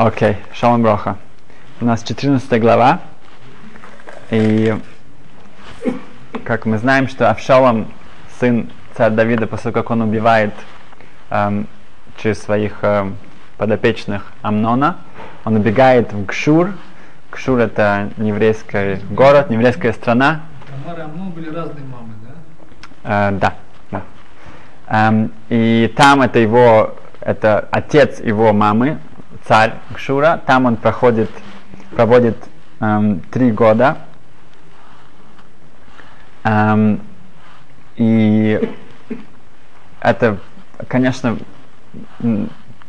Окей, 0.00 0.36
шалом 0.52 0.82
броха. 0.82 1.16
У 1.80 1.84
нас 1.84 2.04
14 2.04 2.60
глава. 2.60 3.00
И 4.30 4.78
как 6.44 6.66
мы 6.66 6.78
знаем, 6.78 7.08
что 7.08 7.28
Авшалом, 7.28 7.88
сын 8.38 8.70
царя 8.96 9.10
Давида, 9.10 9.48
после 9.48 9.72
как 9.72 9.90
он 9.90 10.02
убивает 10.02 10.54
эм, 11.30 11.66
через 12.16 12.40
своих 12.40 12.78
эм, 12.82 13.16
подопечных 13.56 14.32
Амнона, 14.40 14.98
он 15.44 15.56
убегает 15.56 16.12
в 16.12 16.26
Гшур. 16.26 16.74
Гшур 17.32 17.58
это 17.58 18.10
еврейский 18.18 19.04
город, 19.12 19.50
еврейская 19.50 19.92
страна. 19.92 20.42
Тамара 20.84 21.00
и 21.00 21.04
Амнон 21.06 21.30
были 21.30 21.52
разные 21.52 21.84
мамы, 21.84 22.12
да? 23.02 23.30
Э, 23.30 23.32
да, 23.32 23.54
да. 23.90 24.02
Эм, 24.86 25.32
и 25.48 25.92
там 25.96 26.22
это 26.22 26.38
его, 26.38 26.94
это 27.20 27.66
отец 27.72 28.20
его 28.20 28.52
мамы, 28.52 29.00
царь 29.48 29.72
Гшура. 29.90 30.40
Там 30.46 30.66
он 30.66 30.76
проходит, 30.76 31.30
проводит 31.96 32.36
эм, 32.80 33.20
три 33.32 33.50
года. 33.50 33.96
Эм, 36.44 37.00
и 37.96 38.70
это, 40.00 40.38
конечно, 40.86 41.38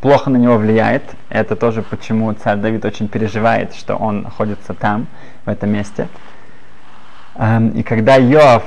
плохо 0.02 0.30
на 0.30 0.38
него 0.38 0.58
влияет. 0.58 1.04
Это 1.30 1.56
тоже 1.56 1.82
почему 1.82 2.32
царь 2.34 2.58
Давид 2.58 2.84
очень 2.84 3.08
переживает, 3.08 3.74
что 3.74 3.96
он 3.96 4.22
находится 4.24 4.74
там, 4.74 5.08
в 5.46 5.50
этом 5.50 5.72
месте. 5.72 6.10
Эм, 7.36 7.70
и 7.70 7.84
когда 7.84 8.16
Йоав, 8.18 8.64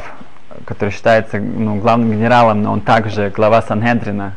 который 0.64 0.90
считается 0.90 1.38
ну, 1.38 1.76
главным 1.76 2.10
генералом, 2.10 2.62
но 2.62 2.72
он 2.72 2.80
также 2.80 3.28
глава 3.28 3.60
Санхедрина, 3.60 4.32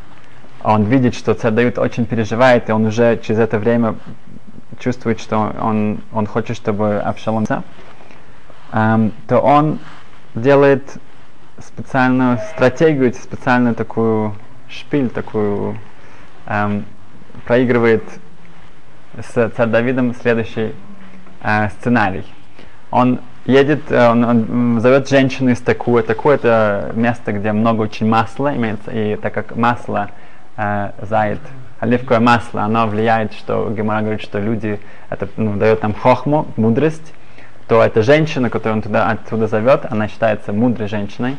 он 0.66 0.84
видит, 0.86 1.14
что 1.14 1.34
царь 1.36 1.52
Давид 1.52 1.78
очень 1.78 2.06
переживает, 2.06 2.70
и 2.70 2.72
он 2.72 2.86
уже 2.86 3.20
через 3.22 3.40
это 3.40 3.60
время 3.60 3.96
чувствует, 4.80 5.20
что 5.20 5.54
он, 5.62 6.02
он 6.12 6.26
хочет, 6.26 6.58
чтобы 6.58 7.00
Авшалом 7.00 7.46
эм, 8.72 9.14
то 9.28 9.40
он 9.40 9.80
делает 10.34 10.84
специальную 11.60 12.40
стратегию, 12.54 13.14
специальную 13.14 13.76
такую 13.76 14.34
шпиль, 14.68 15.10
такую 15.10 15.78
эм, 16.48 16.86
проигрывает 17.46 18.04
с 19.22 19.50
царь 19.52 19.68
Давидом 19.68 20.16
следующий 20.16 20.74
э, 21.44 21.70
сценарий. 21.70 22.26
Он 22.90 23.20
едет, 23.46 23.92
э, 23.92 24.10
он, 24.10 24.24
он 24.24 24.82
зовет 24.82 25.08
женщину 25.08 25.52
из 25.52 25.62
Таку. 25.62 26.02
Таку 26.02 26.32
это 26.32 26.92
место, 26.96 27.32
где 27.34 27.52
много 27.52 27.84
очень 27.84 28.08
масла 28.10 28.56
имеется, 28.56 28.92
и 28.92 29.16
так 29.16 29.34
как 29.34 29.56
масло 29.56 30.10
э, 30.58 30.92
зает, 31.02 31.40
оливковое 31.80 32.20
масло, 32.20 32.64
оно 32.64 32.88
влияет, 32.88 33.34
что 33.34 33.70
Гемора 33.70 34.02
говорит, 34.02 34.22
что 34.22 34.40
люди, 34.40 34.80
это 35.10 35.28
ну, 35.38 35.56
дает 35.56 35.84
нам 35.84 35.94
хохму, 35.94 36.48
мудрость, 36.56 37.14
то 37.68 37.84
эта 37.84 38.02
женщина, 38.02 38.50
которую 38.50 38.78
он 38.78 38.82
туда, 38.82 39.10
оттуда 39.10 39.48
зовет, 39.48 39.86
она 39.90 40.08
считается 40.08 40.54
мудрой 40.54 40.88
женщиной, 40.88 41.38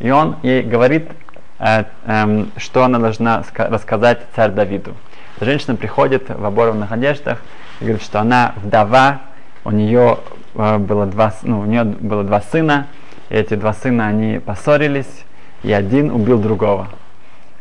и 0.00 0.10
он 0.10 0.36
ей 0.42 0.62
говорит, 0.62 1.08
э, 1.58 1.84
э, 2.04 2.44
что 2.56 2.84
она 2.84 2.98
должна 2.98 3.42
ска- 3.42 3.68
рассказать 3.70 4.20
царь 4.34 4.50
Давиду. 4.50 4.94
Женщина 5.40 5.76
приходит 5.76 6.28
в 6.28 6.44
оборванных 6.44 6.90
одеждах 6.90 7.40
и 7.80 7.84
говорит, 7.84 8.02
что 8.02 8.20
она 8.20 8.54
вдова, 8.56 9.20
у 9.64 9.70
нее 9.70 10.18
э, 10.54 10.78
было 10.78 11.06
два, 11.06 11.32
ну, 11.42 11.60
у 11.60 11.64
нее 11.64 11.84
было 11.84 12.24
два 12.24 12.40
сына, 12.40 12.86
и 13.28 13.34
эти 13.34 13.54
два 13.54 13.72
сына, 13.72 14.08
они 14.08 14.38
поссорились, 14.38 15.24
и 15.62 15.72
один 15.72 16.10
убил 16.10 16.38
другого. 16.38 16.88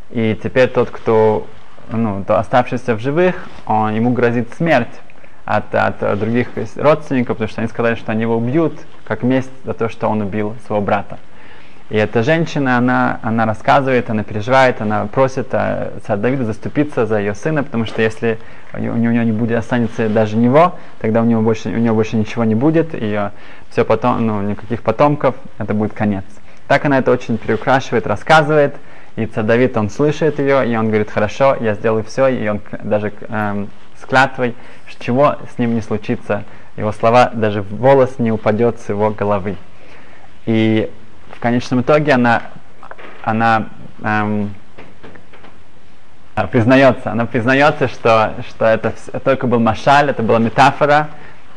И 0.10 0.40
теперь 0.42 0.70
тот, 0.70 0.90
кто, 0.90 1.48
ну, 1.92 2.24
то 2.26 2.40
оставшийся 2.40 2.96
в 2.96 3.00
живых, 3.00 3.36
он, 3.66 3.94
ему 3.94 4.12
грозит 4.12 4.54
смерть 4.56 4.88
от, 5.46 5.74
от 5.74 6.20
других 6.20 6.50
родственников, 6.76 7.38
потому 7.38 7.50
что 7.50 7.62
они 7.62 7.70
сказали, 7.70 7.96
что 7.96 8.12
они 8.12 8.22
его 8.22 8.38
убьют, 8.38 8.74
как 9.06 9.24
месть 9.24 9.52
за 9.64 9.74
то, 9.74 9.90
что 9.90 10.08
он 10.08 10.22
убил 10.22 10.56
своего 10.66 10.84
брата. 10.84 11.18
И 11.90 11.96
эта 11.96 12.22
женщина, 12.22 12.78
она, 12.78 13.20
она 13.22 13.46
рассказывает, 13.46 14.10
она 14.10 14.24
переживает, 14.24 14.82
она 14.82 15.06
просит 15.06 15.48
э, 15.54 15.92
царя 16.06 16.18
Давида 16.18 16.44
заступиться 16.44 17.06
за 17.06 17.18
ее 17.18 17.34
сына, 17.34 17.64
потому 17.64 17.86
что 17.86 18.02
если 18.02 18.40
у 18.74 18.80
нее, 18.80 19.24
не 19.24 19.32
будет, 19.32 19.58
останется 19.58 20.10
даже 20.10 20.36
него, 20.36 20.76
тогда 21.00 21.22
у 21.22 21.26
него 21.26 21.42
больше, 21.42 21.70
у 21.70 21.78
него 21.78 21.96
больше 21.96 22.18
ничего 22.18 22.44
не 22.44 22.56
будет, 22.56 22.90
и 22.92 23.30
все 23.70 23.86
потом, 23.86 24.28
ну, 24.28 24.42
никаких 24.42 24.82
потомков, 24.82 25.36
это 25.60 25.74
будет 25.74 25.94
конец. 25.94 26.26
Так 26.68 26.84
она 26.84 26.98
это 26.98 27.10
очень 27.10 27.38
приукрашивает, 27.38 28.06
рассказывает, 28.06 28.76
и 29.18 29.26
царь 29.26 29.46
Давид, 29.46 29.76
он 29.76 29.90
слышит 29.90 30.38
ее, 30.38 30.72
и 30.72 30.78
он 30.78 30.88
говорит, 30.88 31.10
хорошо, 31.10 31.58
я 31.60 31.74
сделаю 31.74 32.04
все, 32.04 32.28
и 32.28 32.48
он 32.48 32.62
даже 32.84 33.12
эм, 33.30 33.68
с 34.00 34.06
клятвой, 34.06 34.54
чего 35.00 35.38
с 35.54 35.58
ним 35.58 35.74
не 35.74 35.82
случится, 35.82 36.44
его 36.76 36.92
слова, 36.92 37.32
даже 37.34 37.64
волос 37.64 38.20
не 38.20 38.32
упадет 38.32 38.80
с 38.80 38.90
его 38.90 39.10
головы. 39.10 39.56
И 40.46 40.92
в 41.36 41.40
конечном 41.40 41.82
итоге 41.82 42.14
она, 42.14 42.44
она 43.24 43.70
эм, 44.04 44.54
признается, 46.52 47.12
она 47.12 47.26
признается, 47.26 47.88
что, 47.88 48.36
что 48.48 48.66
это 48.66 48.94
только 49.24 49.48
был 49.48 49.60
машаль, 49.60 50.12
это 50.12 50.22
была 50.22 50.38
метафора, 50.38 51.08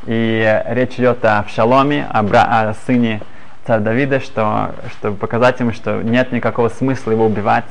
и 0.07 0.43
э, 0.47 0.75
речь 0.75 0.95
идет 0.95 1.23
о 1.27 1.41
Авшаломе, 1.41 2.07
о, 2.11 2.21
о 2.21 2.75
сыне 2.87 3.21
царя 3.67 3.81
Давида, 3.81 4.21
что, 4.21 4.75
чтобы 4.93 5.17
показать 5.17 5.61
ему, 5.61 5.73
что 5.73 6.03
нет 6.03 6.33
никакого 6.33 6.69
смысла 6.69 7.13
его 7.13 7.27
убивать. 7.27 7.65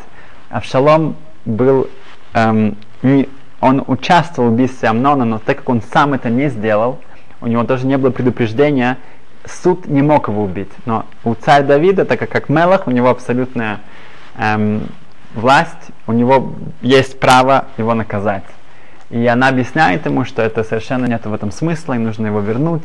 Авшалом 0.49 1.15
был, 1.45 1.89
эм, 2.33 2.77
не- 3.01 3.29
он 3.61 3.83
участвовал 3.87 4.49
в 4.49 4.53
убийстве 4.53 4.89
Амнона, 4.89 5.25
но 5.25 5.39
так 5.39 5.57
как 5.57 5.69
он 5.69 5.81
сам 5.81 6.13
это 6.13 6.29
не 6.29 6.49
сделал, 6.49 6.99
у 7.41 7.47
него 7.47 7.63
тоже 7.63 7.85
не 7.85 7.97
было 7.97 8.11
предупреждения, 8.11 8.97
суд 9.45 9.87
не 9.87 10.01
мог 10.01 10.27
его 10.27 10.43
убить. 10.43 10.71
Но 10.85 11.05
у 11.23 11.33
царя 11.35 11.63
Давида, 11.63 12.05
так 12.05 12.19
как, 12.19 12.29
как 12.29 12.49
Мелах, 12.49 12.87
у 12.87 12.91
него 12.91 13.09
абсолютная 13.09 13.79
эм, 14.37 14.83
власть, 15.33 15.91
у 16.07 16.13
него 16.13 16.53
есть 16.81 17.19
право 17.19 17.65
его 17.77 17.93
наказать. 17.93 18.43
И 19.09 19.25
она 19.25 19.47
объясняет 19.47 20.05
ему, 20.05 20.23
что 20.23 20.41
это 20.41 20.63
совершенно 20.63 21.05
нет 21.05 21.25
в 21.25 21.33
этом 21.33 21.51
смысла, 21.51 21.93
им 21.93 22.03
нужно 22.03 22.27
его 22.27 22.41
вернуть. 22.41 22.83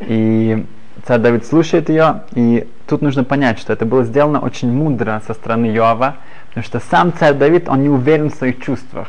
И 0.00 0.66
царь 1.06 1.20
Давид 1.20 1.46
слушает 1.46 1.88
ее, 1.88 2.22
и 2.34 2.68
тут 2.86 3.02
нужно 3.02 3.24
понять, 3.24 3.58
что 3.58 3.72
это 3.72 3.86
было 3.86 4.04
сделано 4.04 4.40
очень 4.40 4.72
мудро 4.72 5.22
со 5.26 5.34
стороны 5.34 5.66
Йоава, 5.66 6.16
потому 6.48 6.64
что 6.64 6.80
сам 6.80 7.12
царь 7.12 7.34
Давид, 7.34 7.68
он 7.68 7.82
не 7.82 7.88
уверен 7.88 8.30
в 8.30 8.34
своих 8.34 8.60
чувствах. 8.60 9.08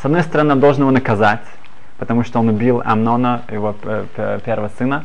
С 0.00 0.04
одной 0.04 0.22
стороны, 0.22 0.52
он 0.52 0.60
должен 0.60 0.82
его 0.82 0.90
наказать, 0.90 1.42
потому 1.98 2.24
что 2.24 2.38
он 2.38 2.48
убил 2.48 2.82
Амнона, 2.84 3.42
его 3.50 3.72
п- 3.72 4.40
первого 4.44 4.70
сына. 4.78 5.04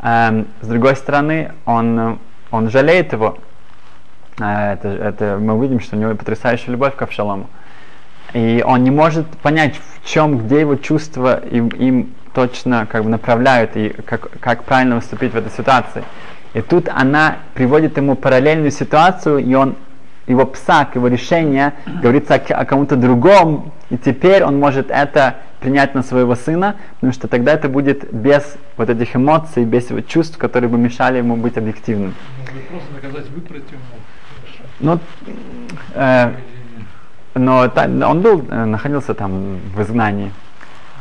Эм, 0.00 0.46
с 0.60 0.66
другой 0.68 0.94
стороны, 0.96 1.52
он, 1.64 1.98
э, 1.98 2.16
он 2.50 2.70
жалеет 2.70 3.12
его. 3.12 3.36
Э, 4.40 4.74
это, 4.74 4.88
это 4.88 5.38
мы 5.40 5.54
увидим, 5.54 5.80
что 5.80 5.96
у 5.96 5.98
него 5.98 6.14
потрясающая 6.14 6.70
любовь 6.70 6.94
к 6.94 7.02
Авшалому. 7.02 7.48
И 8.32 8.62
он 8.64 8.84
не 8.84 8.90
может 8.90 9.26
понять, 9.38 9.74
в 9.74 10.06
чем, 10.06 10.38
где 10.38 10.60
его 10.60 10.76
чувства 10.76 11.40
им, 11.50 11.68
им 11.68 12.14
точно 12.34 12.86
как 12.86 13.04
бы 13.04 13.10
направляют, 13.10 13.76
и 13.76 13.90
как, 13.90 14.30
как 14.40 14.64
правильно 14.64 14.96
выступить 14.96 15.32
в 15.32 15.36
этой 15.36 15.50
ситуации. 15.50 16.04
И 16.54 16.62
тут 16.62 16.88
она 16.88 17.36
приводит 17.54 17.96
ему 17.96 18.14
параллельную 18.16 18.70
ситуацию, 18.70 19.38
и 19.38 19.54
он 19.54 19.76
его 20.26 20.44
псак, 20.46 20.94
его 20.94 21.08
решение 21.08 21.72
говорится 22.02 22.34
о, 22.34 22.54
о 22.54 22.64
кому-то 22.64 22.96
другом, 22.96 23.72
и 23.90 23.96
теперь 23.96 24.44
он 24.44 24.58
может 24.58 24.90
это 24.90 25.36
принять 25.60 25.94
на 25.94 26.02
своего 26.02 26.34
сына, 26.34 26.76
потому 26.94 27.12
что 27.12 27.28
тогда 27.28 27.52
это 27.52 27.68
будет 27.68 28.12
без 28.12 28.56
вот 28.76 28.90
этих 28.90 29.16
эмоций, 29.16 29.64
без 29.64 29.90
его 29.90 30.00
чувств, 30.00 30.38
которые 30.38 30.68
бы 30.68 30.78
мешали 30.78 31.18
ему 31.18 31.36
быть 31.36 31.56
объективным. 31.56 32.14
Просто 32.70 32.92
наказать, 32.94 33.30
выпрать 33.30 33.64
ему. 33.70 33.80
Ну, 34.80 35.00
э, 35.94 36.32
но 37.34 37.68
та- 37.68 37.84
он 37.86 38.20
был, 38.20 38.44
э, 38.48 38.64
находился 38.64 39.14
там 39.14 39.58
в 39.74 39.82
изгнании. 39.82 40.32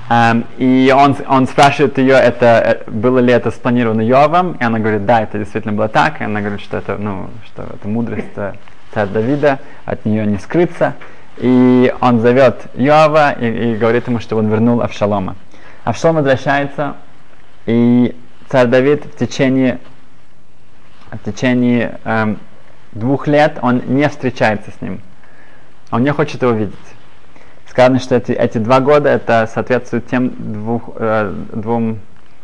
Эм, 0.10 0.46
и 0.58 0.94
он, 0.96 1.18
он 1.28 1.48
спрашивает 1.48 1.98
ее, 1.98 2.14
это, 2.14 2.84
э, 2.86 2.90
было 2.90 3.20
ли 3.20 3.34
это 3.34 3.52
спланировано 3.52 4.02
Йовом, 4.02 4.54
и 4.54 4.64
она 4.64 4.80
говорит, 4.80 5.06
да, 5.06 5.22
это 5.22 5.38
действительно 5.38 5.74
было 5.74 5.90
так, 5.90 6.22
и 6.22 6.24
она 6.24 6.40
говорит, 6.40 6.62
что 6.62 6.78
это, 6.78 6.98
ну, 6.98 7.30
что 7.46 7.64
это 7.64 7.88
мудрость 7.88 8.26
э, 8.38 8.54
царя 8.94 9.08
Давида, 9.08 9.60
от 9.86 10.06
нее 10.06 10.26
не 10.26 10.38
скрыться. 10.38 10.94
И 11.38 11.94
он 12.00 12.22
зовет 12.22 12.68
Йова 12.76 13.34
и, 13.34 13.74
и 13.74 13.76
говорит 13.76 14.08
ему, 14.08 14.20
чтобы 14.20 14.42
он 14.42 14.50
вернул 14.50 14.82
Авшалома. 14.82 15.36
Авшалом 15.84 16.18
возвращается, 16.18 16.96
и 17.66 18.16
царь 18.50 18.68
Давид 18.68 19.06
в 19.06 19.18
течение, 19.18 19.80
в 21.12 21.20
течение 21.20 22.00
эм, 22.06 22.40
двух 22.94 23.28
лет 23.28 23.60
он 23.62 23.84
не 23.88 24.08
встречается 24.08 24.72
с 24.72 24.82
ним. 24.82 25.02
Он 25.92 26.04
не 26.04 26.12
хочет 26.12 26.42
его 26.42 26.54
видеть. 26.54 26.76
Сказано, 27.78 28.00
что 28.00 28.16
эти, 28.16 28.32
эти 28.32 28.58
два 28.58 28.80
года 28.80 29.10
это 29.10 29.48
соответствует 29.54 30.08
тем 30.08 30.32
двух, 30.36 30.90
э, 30.96 31.32
двум 31.54 32.00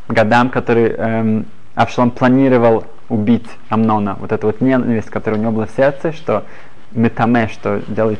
годам, 0.07 0.51
которые 0.51 0.89
эм, 0.89 1.45
Авшалом 1.74 2.12
планировал 2.12 2.83
убить 3.09 3.47
Амнона. 3.68 4.15
Вот 4.19 4.31
эта 4.31 4.45
вот 4.45 4.62
ненависть, 4.62 5.09
которая 5.09 5.39
у 5.39 5.41
него 5.41 5.51
была 5.51 5.65
в 5.65 5.71
сердце, 5.71 6.12
что 6.12 6.44
метаме, 6.91 7.47
что 7.47 7.81
делает 7.88 8.19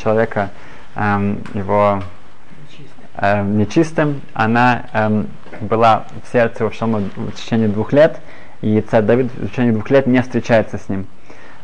человека 0.00 0.50
эм, 0.94 1.40
его 1.52 2.00
э, 3.16 3.42
нечистым, 3.42 4.20
она 4.32 4.84
эм, 4.92 5.26
была 5.62 6.04
в 6.22 6.30
сердце 6.30 6.62
у 6.62 6.68
Авшалома 6.68 7.02
в 7.16 7.32
течение 7.32 7.66
двух 7.66 7.92
лет, 7.92 8.20
и 8.60 8.80
царь 8.82 9.02
Давид 9.02 9.32
в 9.34 9.50
течение 9.50 9.72
двух 9.72 9.90
лет 9.90 10.06
не 10.06 10.22
встречается 10.22 10.78
с 10.78 10.88
ним. 10.88 11.08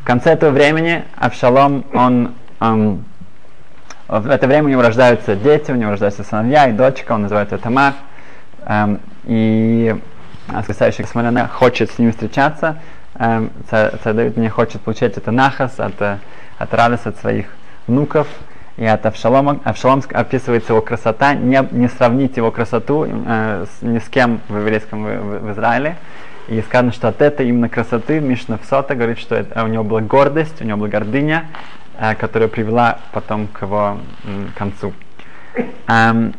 В 0.01 0.05
конце 0.05 0.33
этого 0.33 0.51
времени 0.51 1.05
Авшалом, 1.15 1.85
он 1.95 2.35
эм, 2.59 3.05
в 4.09 4.29
это 4.29 4.47
время 4.47 4.67
у 4.67 4.69
него 4.69 4.83
рождаются 4.83 5.37
дети, 5.37 5.71
у 5.71 5.75
него 5.75 5.93
рождаются 5.93 6.25
сыновья 6.25 6.69
и 6.69 6.73
дочка, 6.73 7.13
он 7.13 7.23
называет 7.23 7.53
ее 7.53 7.59
Тамар. 7.59 7.95
Эм, 8.67 9.01
и 9.25 9.97
спасающий 10.63 11.05
Смоляна 11.05 11.49
хочет 11.49 11.91
с 11.91 11.99
ним 11.99 12.13
встречаться. 12.13 12.79
Эм, 13.15 13.51
царь, 13.71 13.93
царь 14.03 14.15
Давид 14.15 14.37
не 14.37 14.49
хочет 14.49 14.81
получать 14.83 15.17
это 15.17 15.31
нахас 15.31 15.79
от, 15.79 16.01
э, 16.01 16.19
от 16.59 16.75
радости 16.75 17.09
от 17.09 17.17
своих 17.19 17.47
внуков. 17.87 18.27
И 18.79 18.87
от 18.87 19.05
Авшалома, 19.05 19.61
Авшалом 19.65 20.03
описывается 20.13 20.73
его 20.73 20.81
красота, 20.81 21.35
не, 21.35 21.67
не 21.73 21.89
сравнить 21.89 22.37
его 22.39 22.51
красоту 22.51 23.07
э, 23.07 23.67
с, 23.67 23.83
ни 23.83 23.99
с 23.99 24.09
кем 24.09 24.41
в 24.49 24.57
еврейском 24.57 25.05
в, 25.05 25.09
в, 25.09 25.39
в 25.47 25.53
Израиле. 25.53 25.97
И 26.49 26.61
сказано, 26.63 26.93
что 26.93 27.09
от 27.09 27.21
этой 27.21 27.49
именно 27.49 27.69
красоты 27.69 28.21
Мишна 28.21 28.59
Всота 28.59 28.95
говорит, 28.95 29.19
что 29.19 29.37
это, 29.37 29.63
у 29.63 29.69
него 29.69 29.85
была 29.85 30.01
гордость, 30.01 30.61
у 30.61 30.65
него 30.65 30.79
была 30.79 30.89
гордыня, 30.89 31.45
которая 32.19 32.49
привела 32.49 32.99
потом 33.13 33.47
к 33.47 33.63
его 33.63 33.99
м, 34.25 34.53
концу. 34.57 34.93
Эм, 35.87 36.35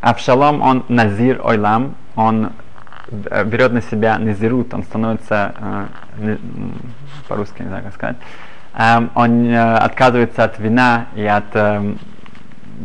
Авшалом, 0.00 0.62
он 0.62 0.84
назир 0.88 1.40
ойлам, 1.44 1.94
он 2.14 2.52
э, 3.30 3.44
берет 3.44 3.72
на 3.72 3.82
себя 3.82 4.16
назирут, 4.18 4.72
он 4.72 4.84
становится, 4.84 5.88
э, 6.16 6.36
по-русски 7.28 7.62
не 7.62 7.68
знаю 7.68 7.84
как 7.84 7.94
сказать, 7.94 8.16
эм, 8.74 9.10
он 9.14 9.46
э, 9.46 9.76
отказывается 9.76 10.44
от 10.44 10.58
вина 10.58 11.06
и 11.16 11.26
от 11.26 11.44
э, 11.54 11.94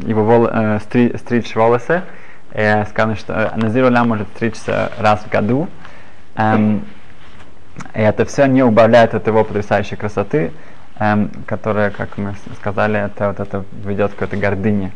его 0.08 0.24
вол, 0.24 0.48
э, 0.52 0.80
стри, 0.80 1.16
стричь 1.18 1.56
волосы. 1.56 2.02
Э, 2.52 2.86
сказано, 2.86 3.16
что 3.16 3.34
э, 3.34 3.56
назир 3.58 3.86
ойлам 3.86 4.10
может 4.10 4.28
стричься 4.30 4.92
раз 4.98 5.22
в 5.22 5.30
году. 5.30 5.70
Эм, 6.36 6.84
и 7.94 8.00
это 8.00 8.26
все 8.26 8.46
не 8.46 8.64
убавляет 8.64 9.14
от 9.14 9.28
его 9.28 9.44
потрясающей 9.44 9.98
красоты, 9.98 10.52
эм, 11.00 11.32
которая, 11.46 11.92
как 11.92 12.18
мы 12.18 12.36
сказали, 12.60 13.06
это 13.06 13.30
вот 13.30 13.40
это 13.40 13.66
ведет 13.84 14.12
к 14.12 14.16
какой-то 14.16 14.38
гордыне. 14.38 14.92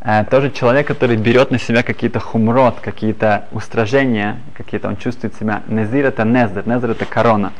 Э, 0.00 0.24
тоже 0.24 0.50
человек, 0.50 0.86
который 0.86 1.16
берет 1.16 1.50
на 1.50 1.58
себя 1.58 1.82
какие-то 1.82 2.20
хумрот, 2.20 2.80
какие-то 2.80 3.46
устражения, 3.52 4.38
какие-то 4.54 4.88
он 4.88 4.96
чувствует 4.96 5.34
себя. 5.34 5.62
Незир 5.66 6.06
это 6.06 6.24
незер, 6.24 6.66
незер 6.66 6.90
это 6.90 7.04
корона. 7.04 7.52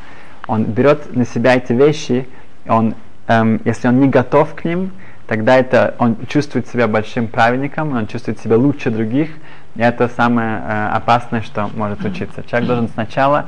Он 0.47 0.65
берет 0.65 1.15
на 1.15 1.27
себя 1.27 1.57
эти 1.57 1.73
вещи, 1.73 2.29
он, 2.69 2.95
эм, 3.27 3.61
если 3.65 3.89
он 3.89 4.01
не 4.01 4.09
готов 4.09 4.55
к 4.55 4.65
ним, 4.65 4.93
тогда 5.27 5.57
это 5.57 5.95
он 5.99 6.17
чувствует 6.29 6.69
себя 6.69 6.87
большим 6.87 7.27
праведником, 7.27 7.97
он 7.97 8.07
чувствует 8.07 8.39
себя 8.39 8.57
лучше 8.57 8.91
других, 8.91 9.31
и 9.75 9.81
это 9.83 10.09
самое 10.09 10.63
э, 10.65 10.89
опасное, 10.93 11.43
что 11.43 11.69
может 11.75 12.01
случиться. 12.01 12.45
Человек 12.49 12.69
должен 12.69 12.89
сначала 12.89 13.47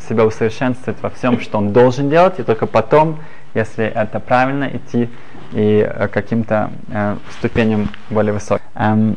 себя 0.00 0.24
усовершенствовать 0.24 1.00
во 1.02 1.10
всем, 1.10 1.40
что 1.40 1.58
он 1.58 1.72
должен 1.72 2.08
делать, 2.08 2.38
и 2.38 2.42
только 2.42 2.66
потом, 2.66 3.18
если 3.54 3.84
это 3.84 4.20
правильно, 4.20 4.70
идти 4.72 5.10
и 5.52 5.88
э, 5.88 6.08
каким-то 6.08 6.70
э, 6.88 7.16
ступеням 7.38 7.88
более 8.10 8.32
высоким. 8.32 8.64
Эм, 8.74 9.16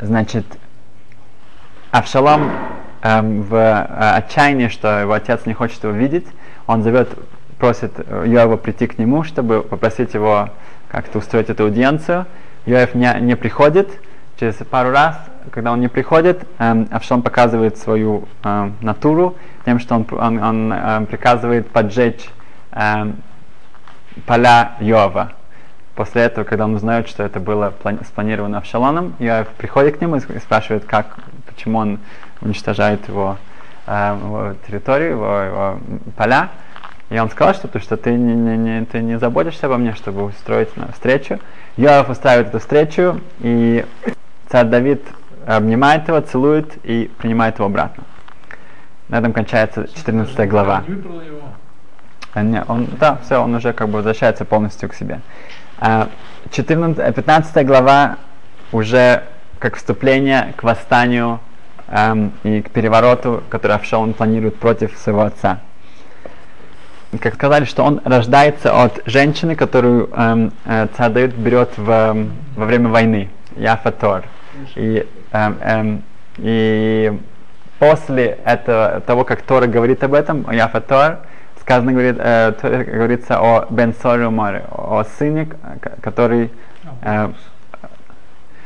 значит, 0.00 0.46
Авшалом 1.90 2.50
эм, 3.02 3.42
в 3.42 3.54
э, 3.54 4.16
отчаянии, 4.16 4.68
что 4.68 5.00
его 5.00 5.12
отец 5.12 5.46
не 5.46 5.54
хочет 5.54 5.82
его 5.84 5.92
видеть, 5.92 6.26
он 6.66 6.82
зовет, 6.82 7.10
просит 7.58 7.92
Йоава 8.24 8.56
прийти 8.56 8.86
к 8.86 8.98
нему, 8.98 9.22
чтобы 9.24 9.62
попросить 9.62 10.14
его 10.14 10.50
как-то 10.88 11.18
устроить 11.18 11.50
эту 11.50 11.64
аудиенцию. 11.64 12.26
Йоав 12.66 12.94
не, 12.94 13.12
не 13.20 13.36
приходит, 13.36 13.88
через 14.38 14.54
пару 14.54 14.90
раз, 14.90 15.16
когда 15.50 15.72
он 15.72 15.80
не 15.80 15.88
приходит, 15.88 16.46
эм, 16.58 16.88
Авшалом 16.90 17.22
показывает 17.22 17.78
свою 17.78 18.26
э, 18.42 18.70
натуру 18.80 19.36
тем, 19.64 19.78
что 19.78 19.94
он, 19.94 20.06
он, 20.10 20.42
он 20.42 20.72
э, 20.72 21.06
приказывает 21.06 21.70
поджечь 21.70 22.28
эм, 22.72 23.16
поля 24.26 24.72
Йова. 24.80 25.32
После 25.94 26.22
этого, 26.22 26.44
когда 26.44 26.64
он 26.64 26.74
узнает, 26.74 27.08
что 27.08 27.22
это 27.22 27.38
было 27.38 27.72
спланировано 28.04 28.58
Авшалоном, 28.58 29.14
Йов 29.20 29.48
приходит 29.56 29.98
к 29.98 30.00
нему 30.00 30.16
и 30.16 30.38
спрашивает, 30.38 30.84
как, 30.84 31.18
почему 31.46 31.78
он 31.78 32.00
уничтожает 32.40 33.06
его, 33.08 33.36
э, 33.86 34.18
его 34.20 34.54
территорию, 34.66 35.10
его, 35.10 35.38
его 35.40 35.78
поля. 36.16 36.48
И 37.10 37.18
он 37.18 37.30
сказал, 37.30 37.54
что, 37.54 37.78
что 37.78 37.96
ты, 37.96 38.12
не, 38.12 38.34
не, 38.34 38.56
не, 38.56 38.84
ты 38.86 39.00
не 39.00 39.18
заботишься 39.18 39.66
обо 39.66 39.76
мне, 39.76 39.94
чтобы 39.94 40.24
устроить 40.24 40.70
встречу. 40.94 41.38
Йоав 41.76 42.08
устраивает 42.08 42.48
эту 42.48 42.58
встречу, 42.58 43.20
и 43.40 43.84
царь 44.54 44.66
Давид 44.66 45.02
обнимает 45.46 46.06
его, 46.06 46.20
целует 46.20 46.78
и 46.84 47.10
принимает 47.18 47.56
его 47.56 47.66
обратно. 47.66 48.04
На 49.08 49.18
этом 49.18 49.32
кончается 49.32 49.88
14 49.88 50.48
глава. 50.48 50.84
Не, 52.36 52.62
он, 52.68 52.86
да, 53.00 53.18
все, 53.24 53.42
он 53.42 53.52
уже 53.56 53.72
как 53.72 53.88
бы 53.88 53.94
возвращается 53.94 54.44
полностью 54.44 54.88
к 54.88 54.94
себе. 54.94 55.22
14, 56.52 57.16
15 57.16 57.66
глава 57.66 58.18
уже 58.70 59.24
как 59.58 59.74
вступление 59.74 60.54
к 60.56 60.62
восстанию 60.62 61.40
эм, 61.88 62.32
и 62.44 62.62
к 62.62 62.70
перевороту, 62.70 63.42
который 63.48 63.74
Авшалом 63.74 64.12
планирует 64.12 64.54
против 64.60 64.96
своего 64.96 65.22
отца. 65.22 65.58
Как 67.20 67.34
сказали, 67.34 67.64
что 67.64 67.82
он 67.82 68.00
рождается 68.04 68.72
от 68.84 69.00
женщины, 69.06 69.56
которую 69.56 70.10
эм, 70.14 70.52
э, 70.64 70.86
царь 70.96 71.10
Давид 71.10 71.34
берет 71.34 71.76
в, 71.76 71.90
эм, 71.90 72.32
во 72.54 72.66
время 72.66 72.90
войны, 72.90 73.30
Яфатор. 73.56 74.26
И, 74.76 75.06
эм, 75.32 75.58
эм, 75.60 76.02
и 76.38 77.18
после 77.78 78.38
этого, 78.44 79.00
того, 79.06 79.24
как 79.24 79.42
Тора 79.42 79.66
говорит 79.66 80.02
об 80.04 80.14
этом, 80.14 80.50
Яфатор, 80.50 81.20
сказано 81.60 81.92
говорит, 81.92 82.16
э, 82.18 82.52
говорится 82.62 83.40
о 83.40 83.66
Бен 83.70 83.94
Сори 83.94 84.24
Умаре, 84.24 84.64
о 84.70 85.04
сыне, 85.18 85.48
который, 86.02 86.50
э, 87.02 87.30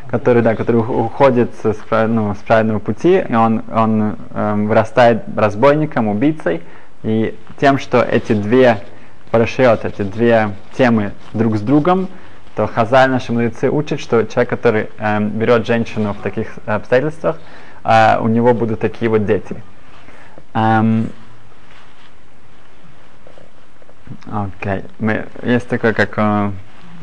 который, 0.08 0.42
да, 0.42 0.56
который 0.56 0.78
уходит 0.78 1.50
с, 1.62 1.76
ну, 2.08 2.34
с 2.34 2.38
правильного 2.38 2.80
пути, 2.80 3.24
и 3.28 3.34
он, 3.34 3.62
он 3.72 4.16
э, 4.30 4.54
вырастает 4.56 5.22
разбойником, 5.36 6.08
убийцей, 6.08 6.62
и 7.04 7.38
тем, 7.60 7.78
что 7.78 8.02
эти 8.02 8.32
две 8.32 8.80
парашиот, 9.30 9.84
эти 9.84 10.02
две 10.02 10.50
темы 10.76 11.12
друг 11.32 11.56
с 11.56 11.60
другом, 11.60 12.08
то 12.58 12.66
Хазаль, 12.66 13.08
наши 13.08 13.32
мудрецы, 13.32 13.70
учат, 13.70 14.00
что 14.00 14.26
человек, 14.26 14.50
который 14.50 14.90
э, 14.98 15.20
берет 15.20 15.64
женщину 15.64 16.12
в 16.12 16.20
таких 16.20 16.58
обстоятельствах, 16.66 17.38
э, 17.84 18.18
у 18.18 18.26
него 18.26 18.52
будут 18.52 18.80
такие 18.80 19.08
вот 19.08 19.24
дети. 19.26 19.62
Um, 20.54 21.12
Окей. 24.26 24.82
Okay. 24.98 25.28
Есть 25.44 25.68
такое, 25.68 25.92
как 25.92 26.14
э, 26.16 26.50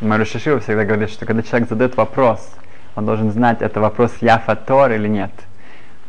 Марушишива 0.02 0.60
всегда 0.60 0.84
говорит, 0.84 1.10
что 1.10 1.26
когда 1.26 1.42
человек 1.42 1.70
задает 1.70 1.96
вопрос, 1.96 2.54
он 2.98 3.06
должен 3.06 3.32
знать, 3.32 3.62
это 3.62 3.80
вопрос 3.80 4.12
Яфа 4.20 4.58
Тор 4.58 4.92
или 4.92 5.08
нет. 5.08 5.32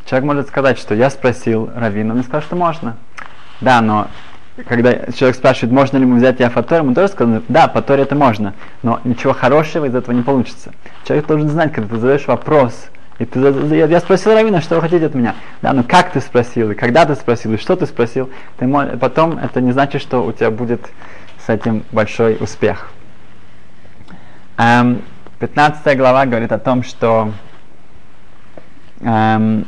Человек 0.03 0.25
может 0.25 0.47
сказать, 0.49 0.77
что 0.77 0.93
я 0.93 1.09
спросил 1.09 1.69
Равина, 1.73 2.09
он 2.09 2.17
мне 2.17 2.23
сказал, 2.23 2.41
что 2.41 2.57
можно. 2.57 2.97
Да, 3.61 3.79
но 3.79 4.09
когда 4.65 5.11
человек 5.11 5.35
спрашивает, 5.35 5.71
можно 5.71 5.97
ли 5.97 6.03
ему 6.03 6.17
взять 6.17 6.39
Яфа 6.39 6.63
Тор, 6.63 6.79
ему 6.79 6.93
тоже 6.95 7.09
сказано, 7.09 7.43
да, 7.47 7.67
по 7.67 7.79
это 7.91 8.15
можно, 8.15 8.53
но 8.81 8.99
ничего 9.03 9.33
хорошего 9.33 9.85
из 9.85 9.95
этого 9.95 10.15
не 10.15 10.23
получится. 10.23 10.73
Человек 11.05 11.27
должен 11.27 11.49
знать, 11.49 11.71
когда 11.71 11.89
ты 11.89 11.99
задаешь 11.99 12.27
вопрос, 12.27 12.89
и 13.19 13.25
ты, 13.25 13.39
я, 13.75 13.85
я 13.85 13.99
спросил 13.99 14.33
Равина, 14.33 14.61
что 14.61 14.75
вы 14.75 14.81
хотите 14.81 15.05
от 15.05 15.15
меня. 15.15 15.35
Да, 15.61 15.73
ну 15.73 15.83
как 15.83 16.11
ты 16.11 16.21
спросил, 16.21 16.71
и 16.71 16.75
когда 16.75 17.05
ты 17.05 17.15
спросил, 17.15 17.53
и 17.53 17.57
что 17.57 17.75
ты 17.75 17.85
спросил. 17.85 18.29
Ты, 18.57 18.67
потом 18.99 19.37
это 19.37 19.61
не 19.61 19.71
значит, 19.71 20.01
что 20.01 20.23
у 20.23 20.31
тебя 20.31 20.51
будет 20.51 20.87
с 21.45 21.49
этим 21.49 21.83
большой 21.91 22.37
успех. 22.39 22.91
Эм, 24.57 25.01
15 25.39 25.97
глава 25.97 26.25
говорит 26.25 26.51
о 26.51 26.59
том, 26.59 26.83
что 26.83 27.31
эм, 29.01 29.65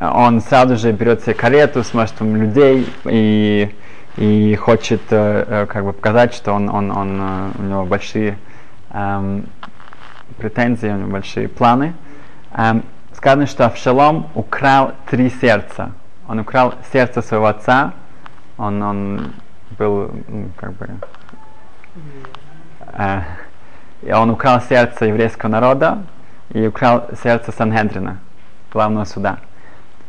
он 0.00 0.40
сразу 0.40 0.76
же 0.76 0.92
берет 0.92 1.22
себе 1.22 1.34
карету 1.34 1.82
с 1.84 1.94
множеством 1.94 2.36
людей 2.36 2.88
и, 3.04 3.74
и 4.16 4.56
хочет 4.56 5.00
э, 5.10 5.44
э 5.48 5.66
как 5.66 5.84
бы 5.84 5.92
показать, 5.92 6.34
что 6.34 6.52
он, 6.52 6.68
он, 6.68 6.90
он, 6.90 7.20
э, 7.20 7.50
у 7.58 7.62
него 7.62 7.84
большие 7.84 8.38
эм, 8.90 9.46
претензии, 10.38 10.88
у 10.88 10.96
него 10.96 11.10
большие 11.10 11.48
планы. 11.48 11.94
Эм, 12.52 12.82
сказано, 13.14 13.46
что 13.46 13.66
Авшалом 13.66 14.28
украл 14.34 14.92
три 15.10 15.30
сердца. 15.30 15.92
Он 16.28 16.40
украл 16.40 16.74
сердце 16.92 17.22
своего 17.22 17.46
отца, 17.46 17.92
он, 18.56 18.82
он 18.82 19.32
был, 19.78 20.10
ну, 20.28 20.50
как 20.56 20.72
бы, 20.74 20.88
э, 22.92 23.22
он 24.12 24.30
украл 24.30 24.60
сердце 24.60 25.06
еврейского 25.06 25.50
народа 25.50 26.02
и 26.50 26.66
украл 26.66 27.08
сердце 27.22 27.52
Санхедрина, 27.52 28.18
главного 28.72 29.04
суда. 29.04 29.38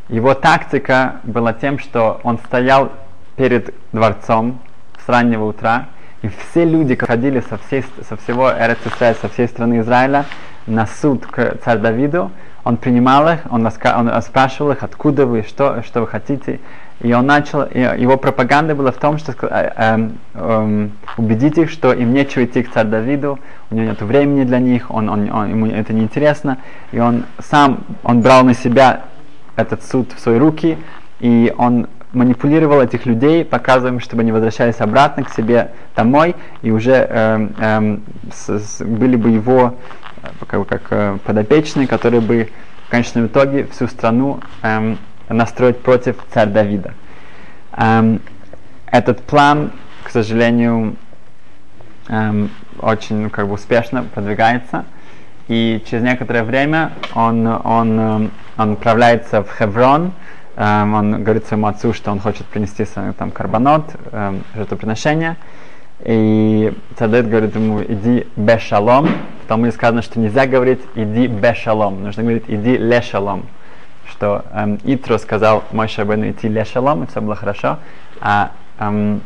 Его 0.10 0.34
тактика 0.34 1.18
была 1.24 1.54
тем, 1.54 1.80
что 1.80 2.20
он 2.24 2.38
стоял 2.38 2.92
перед 3.36 3.74
дворцом 3.92 4.60
с 5.04 5.10
раннего 5.10 5.46
утра, 5.46 5.88
И 6.22 6.28
все 6.28 6.66
люди, 6.66 6.96
ходили 6.96 7.40
со, 7.42 7.58
всей, 7.58 7.84
со 8.08 8.16
всего 8.18 8.52
Эрец 8.52 8.78
со 9.20 9.30
всей 9.30 9.48
страны 9.48 9.80
Израиля 9.80 10.26
на 10.68 10.88
суд 10.88 11.26
к 11.26 11.58
царю 11.64 11.82
Давиду, 11.82 12.32
он 12.64 12.78
принимал 12.78 13.30
их, 13.30 13.42
он, 13.52 13.66
он 13.66 14.22
спрашивал 14.24 14.72
их, 14.72 14.82
откуда 14.82 15.28
вы, 15.28 15.44
что, 15.44 15.84
что 15.84 16.02
вы 16.02 16.08
хотите. 16.08 16.60
И 17.02 17.14
он 17.14 17.28
начал, 17.28 17.62
его 17.64 18.18
пропаганда 18.18 18.74
была 18.74 18.92
в 18.92 18.98
том, 18.98 19.20
что 19.20 19.34
э, 19.34 19.72
э, 19.76 20.10
э, 20.34 20.88
убедить 21.18 21.58
их, 21.60 21.70
что 21.70 21.94
им 21.94 22.14
нечего 22.14 22.46
идти 22.46 22.64
к 22.64 22.72
царю 22.72 22.90
Давиду, 22.90 23.40
у 23.70 23.76
него 23.76 23.90
нет 23.90 24.02
времени 24.02 24.46
для 24.46 24.60
них, 24.60 24.90
он, 24.90 25.10
он, 25.10 25.30
он, 25.30 25.50
ему 25.50 25.68
это 25.68 25.94
не 25.94 26.02
интересно. 26.02 26.58
И 26.92 27.00
он 27.00 27.26
сам, 27.40 27.84
он 28.04 28.22
брал 28.22 28.44
на 28.44 28.56
себя 28.56 29.04
этот 29.56 29.84
суд 29.84 30.14
в 30.14 30.20
свои 30.20 30.38
руки, 30.38 30.78
и 31.20 31.54
он 31.58 31.88
манипулировал 32.14 32.82
этих 32.82 33.06
людей, 33.06 33.44
показывая 33.44 33.92
им, 33.92 34.00
чтобы 34.00 34.22
они 34.22 34.32
возвращались 34.32 34.80
обратно 34.80 35.24
к 35.24 35.34
себе 35.34 35.72
домой, 35.96 36.36
и 36.62 36.72
уже 36.72 37.06
э, 37.10 37.50
э, 37.58 37.98
с, 38.34 38.50
с, 38.50 38.82
были 38.82 39.16
бы 39.16 39.30
его 39.30 39.76
э, 40.24 40.28
как, 40.48 40.68
как 40.68 40.82
э, 40.92 41.18
подопечные, 41.26 41.88
которые 41.88 42.22
бы 42.22 42.50
в 42.88 42.90
конечном 42.90 43.28
итоге 43.28 43.66
всю 43.68 43.88
страну 43.88 44.40
э, 44.62 44.96
настроить 45.30 45.82
против 45.82 46.18
царя 46.34 46.52
Давида. 46.52 46.94
Эм, 47.78 48.22
этот 48.86 49.22
план, 49.24 49.72
к 50.04 50.10
сожалению, 50.10 50.96
эм, 52.08 52.50
очень 52.80 53.30
как 53.30 53.48
бы 53.48 53.54
успешно 53.54 54.04
продвигается, 54.04 54.86
и 55.48 55.84
через 55.90 56.04
некоторое 56.04 56.44
время 56.44 56.92
он, 57.14 57.46
он, 57.48 58.00
эм, 58.00 58.32
он 58.58 58.74
отправляется 58.74 59.44
в 59.44 59.50
Хеврон, 59.58 60.12
эм, 60.56 60.94
он 60.94 61.24
говорит 61.24 61.46
своему 61.46 61.68
отцу, 61.68 61.94
что 61.94 62.12
он 62.12 62.20
хочет 62.20 62.46
принести 62.46 62.86
там 63.18 63.32
карбонот, 63.32 63.96
эм, 64.12 64.44
жертвоприношение, 64.56 65.38
и 66.04 66.74
Давид 67.00 67.30
говорит 67.30 67.56
ему, 67.56 67.82
иди 67.84 68.28
бешалом, 68.36 69.10
в 69.44 69.48
Талмуде 69.48 69.72
сказано, 69.72 70.02
что 70.02 70.20
нельзя 70.20 70.46
говорить 70.46 70.82
иди 70.96 71.28
бешалом, 71.28 72.04
нужно 72.04 72.24
говорить 72.24 72.46
иди 72.48 72.78
лешалом 72.78 73.46
что 74.16 74.46
эм, 74.54 74.80
Итро 74.84 75.18
сказал 75.18 75.64
мой 75.72 75.88
Шабену 75.88 76.30
идти 76.30 76.48
лешалом, 76.48 77.04
и 77.04 77.08
все 77.08 77.22
было 77.22 77.36
хорошо, 77.36 77.80
а 78.22 78.52
эм, 78.80 79.22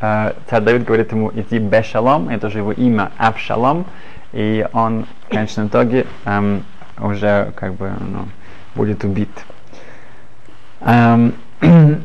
э, 0.00 0.32
царь 0.48 0.62
Давид 0.62 0.84
говорит 0.84 1.12
ему 1.12 1.30
идти 1.34 1.58
бешалом, 1.58 2.28
это 2.28 2.50
же 2.50 2.58
его 2.58 2.72
имя 2.72 3.12
Абшалом, 3.16 3.86
и 4.32 4.66
он 4.72 5.06
в 5.26 5.30
конечном 5.30 5.68
итоге 5.68 6.06
эм, 6.24 6.64
уже 6.98 7.52
как 7.54 7.74
бы 7.74 7.92
ну, 8.00 8.28
будет 8.74 9.04
убит. 9.04 9.30
Эм, 10.80 11.34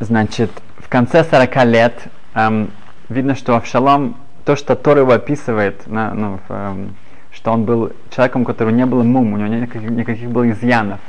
значит, 0.00 0.50
в 0.78 0.88
конце 0.88 1.24
40 1.24 1.64
лет 1.64 2.04
эм, 2.34 2.70
видно, 3.08 3.34
что 3.34 3.56
Авшалом, 3.56 4.16
то, 4.44 4.56
что 4.56 4.76
Тор 4.76 4.98
его 4.98 5.12
описывает 5.12 5.86
на, 5.86 6.14
ну, 6.14 6.40
в, 6.48 6.52
эм, 6.52 6.96
что 7.32 7.52
он 7.52 7.64
был 7.64 7.92
человеком, 8.10 8.42
у 8.42 8.44
которого 8.44 8.72
не 8.72 8.86
было 8.86 9.02
мум, 9.02 9.32
у 9.32 9.36
него 9.36 9.48
никаких, 9.48 9.90
никаких 9.90 10.30
было 10.30 10.50
изъянов. 10.50 11.00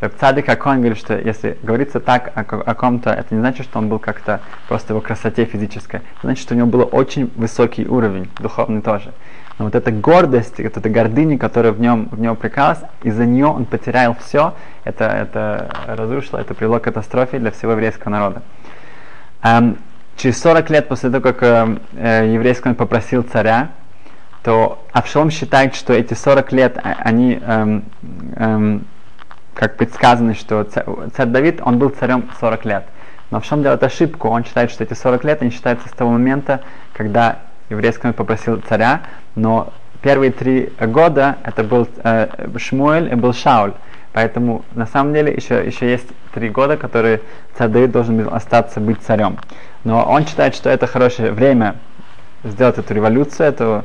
Рабцадик 0.00 0.48
Акон 0.48 0.78
говорит, 0.78 0.98
что 0.98 1.18
если 1.18 1.58
говорится 1.62 1.98
так 1.98 2.30
о, 2.34 2.40
о 2.40 2.74
ком-то, 2.74 3.10
это 3.10 3.34
не 3.34 3.40
значит, 3.40 3.66
что 3.66 3.78
он 3.78 3.88
был 3.88 3.98
как-то 3.98 4.40
просто 4.68 4.92
его 4.92 5.00
красоте 5.00 5.44
физической. 5.44 5.96
Это 5.96 6.22
значит, 6.22 6.42
что 6.42 6.54
у 6.54 6.56
него 6.56 6.68
был 6.68 6.88
очень 6.92 7.30
высокий 7.34 7.86
уровень, 7.86 8.30
духовный 8.38 8.80
тоже. 8.80 9.12
Но 9.58 9.64
вот 9.64 9.74
эта 9.74 9.90
гордость, 9.90 10.58
вот 10.58 10.76
эта 10.76 10.88
гордыня, 10.88 11.36
которая 11.36 11.72
в 11.72 11.80
нем, 11.80 12.08
в 12.12 12.20
нем 12.20 12.36
прикалась, 12.36 12.78
из-за 13.02 13.26
нее 13.26 13.46
он 13.46 13.64
потерял 13.64 14.16
все, 14.20 14.54
это, 14.84 15.04
это 15.04 15.68
разрушило, 15.88 16.38
это 16.38 16.54
привело 16.54 16.78
к 16.78 16.84
катастрофе 16.84 17.40
для 17.40 17.50
всего 17.50 17.72
еврейского 17.72 18.12
народа. 18.12 18.42
Эм, 19.42 19.78
через 20.16 20.40
40 20.40 20.70
лет 20.70 20.88
после 20.88 21.10
того, 21.10 21.22
как 21.22 21.42
э, 21.42 21.76
э 21.96 22.32
еврейский 22.34 22.66
народ 22.66 22.78
попросил 22.78 23.24
царя, 23.24 23.70
то 24.44 24.84
Авшалом 24.92 25.30
считает, 25.30 25.74
что 25.74 25.92
эти 25.92 26.14
40 26.14 26.52
лет, 26.52 26.78
а, 26.78 26.94
они, 27.00 27.40
эм, 27.44 27.84
эм, 28.36 28.84
как 29.58 29.76
предсказано, 29.76 30.34
что 30.34 30.62
царь 30.62 31.26
Давид, 31.26 31.60
он 31.64 31.78
был 31.80 31.88
царем 31.88 32.30
40 32.38 32.64
лет. 32.64 32.84
Но 33.32 33.38
Авшалом 33.38 33.64
делает 33.64 33.82
ошибку, 33.82 34.28
он 34.28 34.44
считает, 34.44 34.70
что 34.70 34.84
эти 34.84 34.94
40 34.94 35.24
лет, 35.24 35.42
они 35.42 35.50
считаются 35.50 35.88
с 35.88 35.90
того 35.90 36.12
момента, 36.12 36.60
когда 36.92 37.40
еврейский 37.68 38.02
народ 38.04 38.16
попросил 38.16 38.62
царя, 38.68 39.02
но 39.34 39.72
первые 40.00 40.30
три 40.30 40.72
года 40.80 41.38
это 41.42 41.64
был 41.64 41.88
э, 42.04 42.28
Шмуэль 42.56 43.12
и 43.12 43.16
был 43.16 43.32
Шауль. 43.32 43.72
Поэтому 44.12 44.64
на 44.76 44.86
самом 44.86 45.12
деле 45.12 45.34
еще, 45.34 45.66
еще 45.66 45.90
есть 45.90 46.06
три 46.32 46.50
года, 46.50 46.76
которые 46.76 47.20
царь 47.56 47.68
Давид 47.68 47.90
должен 47.90 48.16
был 48.16 48.32
остаться 48.32 48.78
быть 48.78 49.02
царем. 49.02 49.38
Но 49.82 50.04
он 50.04 50.24
считает, 50.24 50.54
что 50.54 50.70
это 50.70 50.86
хорошее 50.86 51.32
время 51.32 51.74
сделать 52.44 52.78
эту 52.78 52.94
революцию, 52.94 53.48
эту 53.48 53.84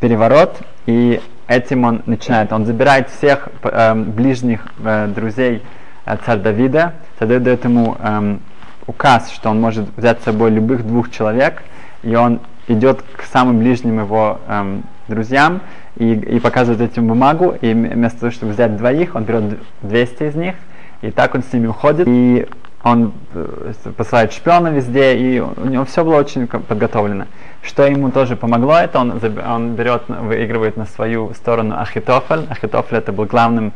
переворот, 0.00 0.62
и 0.86 1.20
этим 1.50 1.84
он 1.84 2.02
начинает. 2.06 2.52
Он 2.52 2.64
забирает 2.64 3.10
всех 3.10 3.48
э, 3.62 3.94
ближних 3.94 4.66
э, 4.82 5.08
друзей 5.08 5.62
э, 6.04 6.16
царя 6.24 6.40
Давида. 6.40 6.94
Царь 7.18 7.28
Давид 7.28 7.42
дает 7.42 7.64
ему 7.64 7.96
э, 7.98 8.38
указ, 8.86 9.30
что 9.30 9.50
он 9.50 9.60
может 9.60 9.86
взять 9.96 10.20
с 10.20 10.24
собой 10.24 10.50
любых 10.50 10.86
двух 10.86 11.10
человек, 11.10 11.62
и 12.04 12.14
он 12.14 12.40
идет 12.68 13.02
к 13.16 13.24
самым 13.24 13.58
ближним 13.58 13.98
его 13.98 14.40
э, 14.46 14.80
друзьям 15.08 15.60
и, 15.96 16.12
и 16.12 16.38
показывает 16.38 16.80
этим 16.80 17.08
бумагу, 17.08 17.56
и 17.60 17.74
вместо 17.74 18.20
того, 18.20 18.32
чтобы 18.32 18.52
взять 18.52 18.76
двоих, 18.76 19.16
он 19.16 19.24
берет 19.24 19.58
200 19.82 20.22
из 20.22 20.34
них, 20.36 20.54
и 21.02 21.10
так 21.10 21.34
он 21.34 21.42
с 21.42 21.52
ними 21.52 21.66
уходит, 21.66 22.06
и 22.06 22.46
он 22.82 23.12
э, 23.34 23.72
посылает 23.96 24.32
шпиона 24.32 24.68
везде, 24.68 25.16
и 25.16 25.40
у 25.40 25.66
него 25.66 25.84
все 25.84 26.02
было 26.02 26.16
очень 26.16 26.46
подготовлено. 26.46 27.26
Что 27.62 27.86
ему 27.86 28.10
тоже 28.10 28.36
помогло, 28.36 28.78
это 28.78 28.98
он, 28.98 29.20
он 29.46 29.74
берет, 29.74 30.04
выигрывает 30.08 30.76
на 30.78 30.86
свою 30.86 31.34
сторону 31.34 31.78
Ахитофель. 31.78 32.46
Ахитофель 32.48 32.98
это 32.98 33.12
был 33.12 33.26
главным 33.26 33.72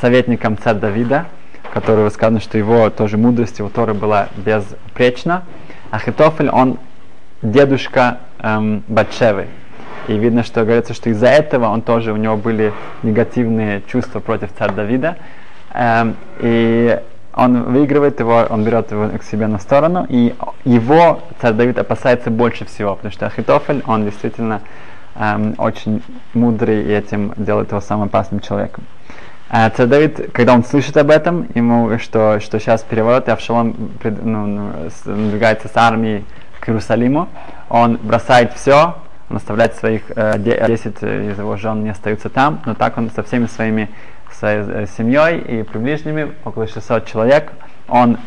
советником 0.00 0.58
царя 0.58 0.78
Давида, 0.78 1.26
которого 1.72 2.08
сказано, 2.10 2.40
что 2.40 2.58
его 2.58 2.90
тоже 2.90 3.18
мудрость, 3.18 3.60
его 3.60 3.68
Тора 3.68 3.94
была 3.94 4.28
безупречна. 4.36 5.44
Ахитофель, 5.92 6.48
он 6.48 6.78
дедушка 7.42 8.18
эм, 8.40 8.82
Батшевы. 8.88 9.46
И 10.08 10.18
видно, 10.18 10.42
что 10.42 10.64
говорится, 10.64 10.92
что 10.92 11.10
из-за 11.10 11.28
этого 11.28 11.68
он 11.68 11.82
тоже, 11.82 12.12
у 12.12 12.16
него 12.16 12.36
были 12.36 12.72
негативные 13.04 13.82
чувства 13.86 14.18
против 14.18 14.50
царя 14.58 14.72
Давида. 14.72 15.16
Эм, 15.72 16.16
и 16.40 16.98
он 17.40 17.62
выигрывает 17.62 18.20
его, 18.20 18.46
он 18.50 18.64
берет 18.64 18.90
его 18.90 19.08
к 19.08 19.22
себе 19.22 19.46
на 19.46 19.58
сторону, 19.58 20.04
и 20.10 20.34
его 20.64 21.20
царь 21.40 21.54
Давид 21.54 21.78
опасается 21.78 22.30
больше 22.30 22.66
всего, 22.66 22.94
потому 22.94 23.12
что 23.12 23.26
Ахитофель, 23.26 23.82
он 23.86 24.04
действительно 24.04 24.60
эм, 25.14 25.54
очень 25.56 26.02
мудрый, 26.34 26.82
и 26.82 26.92
этим 26.92 27.32
делает 27.36 27.70
его 27.70 27.80
самым 27.80 28.08
опасным 28.08 28.40
человеком. 28.40 28.84
А 29.48 29.70
царь 29.70 29.86
Давид, 29.86 30.32
когда 30.34 30.52
он 30.52 30.64
слышит 30.64 30.98
об 30.98 31.10
этом, 31.10 31.46
ему, 31.54 31.98
что, 31.98 32.40
что 32.40 32.60
сейчас 32.60 32.82
переворот, 32.82 33.26
и 33.28 33.30
Авшалом 33.30 33.74
ну, 34.04 34.46
ну, 34.46 34.72
надвигается 35.06 35.68
с 35.68 35.76
армией 35.76 36.26
к 36.60 36.68
Иерусалиму, 36.68 37.26
он 37.70 37.98
бросает 38.02 38.52
все, 38.52 38.96
он 39.30 39.38
оставляет 39.38 39.76
своих 39.76 40.02
э, 40.14 40.38
10 40.38 41.02
из 41.02 41.38
его 41.38 41.56
жен 41.56 41.84
не 41.84 41.90
остаются 41.90 42.28
там, 42.28 42.60
но 42.66 42.74
так 42.74 42.98
он 42.98 43.10
со 43.10 43.22
всеми 43.22 43.46
своими 43.46 43.88
с 44.32 44.42
э, 44.42 44.86
семьей 44.96 45.38
и 45.38 45.62
приближенными, 45.62 46.32
около 46.44 46.66
600 46.66 47.06
человек. 47.06 47.52
Он 47.88 48.18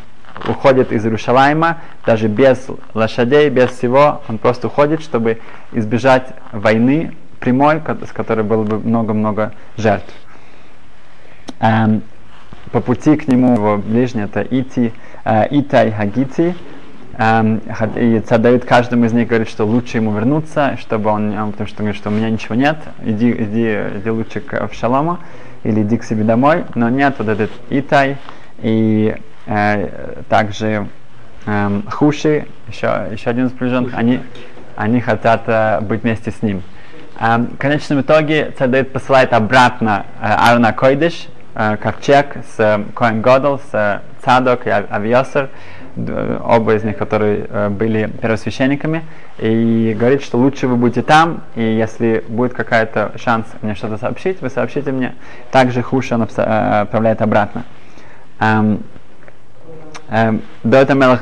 уходит 0.47 0.91
из 0.91 1.05
Иерушалайма, 1.05 1.77
даже 2.05 2.27
без 2.27 2.67
лошадей, 2.93 3.49
без 3.49 3.71
всего, 3.71 4.21
он 4.27 4.37
просто 4.37 4.67
уходит, 4.67 5.01
чтобы 5.01 5.39
избежать 5.71 6.33
войны 6.51 7.13
прямой, 7.39 7.81
с 8.07 8.11
которой 8.11 8.43
было 8.43 8.63
бы 8.63 8.79
много-много 8.79 9.53
жертв. 9.77 10.13
Эм, 11.59 12.01
по 12.71 12.79
пути 12.79 13.15
к 13.15 13.27
нему 13.27 13.53
его 13.53 13.77
ближний 13.77 14.23
это 14.23 14.41
Ити, 14.41 14.93
э, 15.23 15.47
Итай 15.51 15.91
Хагити, 15.91 16.55
эм, 17.17 17.61
и 17.95 18.19
царь 18.19 18.39
Давид 18.39 18.65
каждому 18.65 19.05
из 19.05 19.13
них 19.13 19.27
говорит, 19.27 19.49
что 19.49 19.65
лучше 19.65 19.97
ему 19.97 20.11
вернуться, 20.13 20.77
чтобы 20.79 21.09
он, 21.09 21.31
потому 21.51 21.67
что 21.67 21.81
он 21.81 21.85
говорит, 21.85 21.95
что 21.95 22.09
у 22.09 22.13
меня 22.13 22.29
ничего 22.29 22.55
нет, 22.55 22.77
иди, 23.03 23.31
иди, 23.31 23.99
иди 23.99 24.09
лучше 24.09 24.39
к 24.39 24.53
Авшалому 24.55 25.19
или 25.63 25.81
иди 25.81 25.97
к 25.97 26.03
себе 26.03 26.23
домой, 26.23 26.65
но 26.75 26.89
нет 26.89 27.15
вот 27.17 27.27
этот 27.27 27.51
Итай 27.69 28.17
и 28.61 29.15
э, 29.45 30.21
также 30.29 30.87
э, 31.45 31.81
Хуши, 31.89 32.45
еще, 32.67 33.07
еще 33.11 33.29
один 33.29 33.47
из 33.47 33.51
приближенных, 33.51 33.93
они, 33.95 34.19
они 34.75 35.01
хотят 35.01 35.43
э, 35.47 35.79
быть 35.81 36.03
вместе 36.03 36.31
с 36.31 36.41
ним. 36.41 36.63
Э, 37.19 37.37
в 37.37 37.57
конечном 37.57 38.01
итоге 38.01 38.53
царь 38.57 38.69
Давид 38.69 38.91
посылает 38.91 39.33
обратно 39.33 40.05
э, 40.21 40.25
Аарона 40.25 40.73
Койдыш, 40.73 41.27
э, 41.55 41.77
ковчег 41.77 42.37
с 42.55 42.59
э, 42.59 42.83
Коэн 42.93 43.21
Годл, 43.21 43.57
с 43.57 43.73
э, 43.73 43.99
Цадок 44.23 44.67
и 44.67 44.69
Авиосер, 44.69 45.49
оба 45.95 46.75
из 46.75 46.83
них, 46.83 46.97
которые 46.97 47.45
э, 47.49 47.69
были 47.69 48.09
первосвященниками, 48.21 49.03
и 49.37 49.95
говорит, 49.97 50.23
что 50.23 50.37
лучше 50.37 50.67
вы 50.67 50.75
будете 50.75 51.01
там, 51.01 51.43
и 51.55 51.61
если 51.61 52.23
будет 52.27 52.53
какая-то 52.53 53.13
шанс 53.17 53.45
мне 53.61 53.75
что-то 53.75 53.97
сообщить, 53.97 54.41
вы 54.41 54.49
сообщите 54.49 54.91
мне. 54.91 55.13
Также 55.51 55.81
Хуша 55.83 56.15
он 56.15 56.23
э, 56.23 56.81
отправляет 56.81 57.21
обратно. 57.21 57.63
Эм, 58.39 58.83
эм, 60.09 60.41
до 60.63 60.77
этого 60.77 60.97
Мелах 60.97 61.19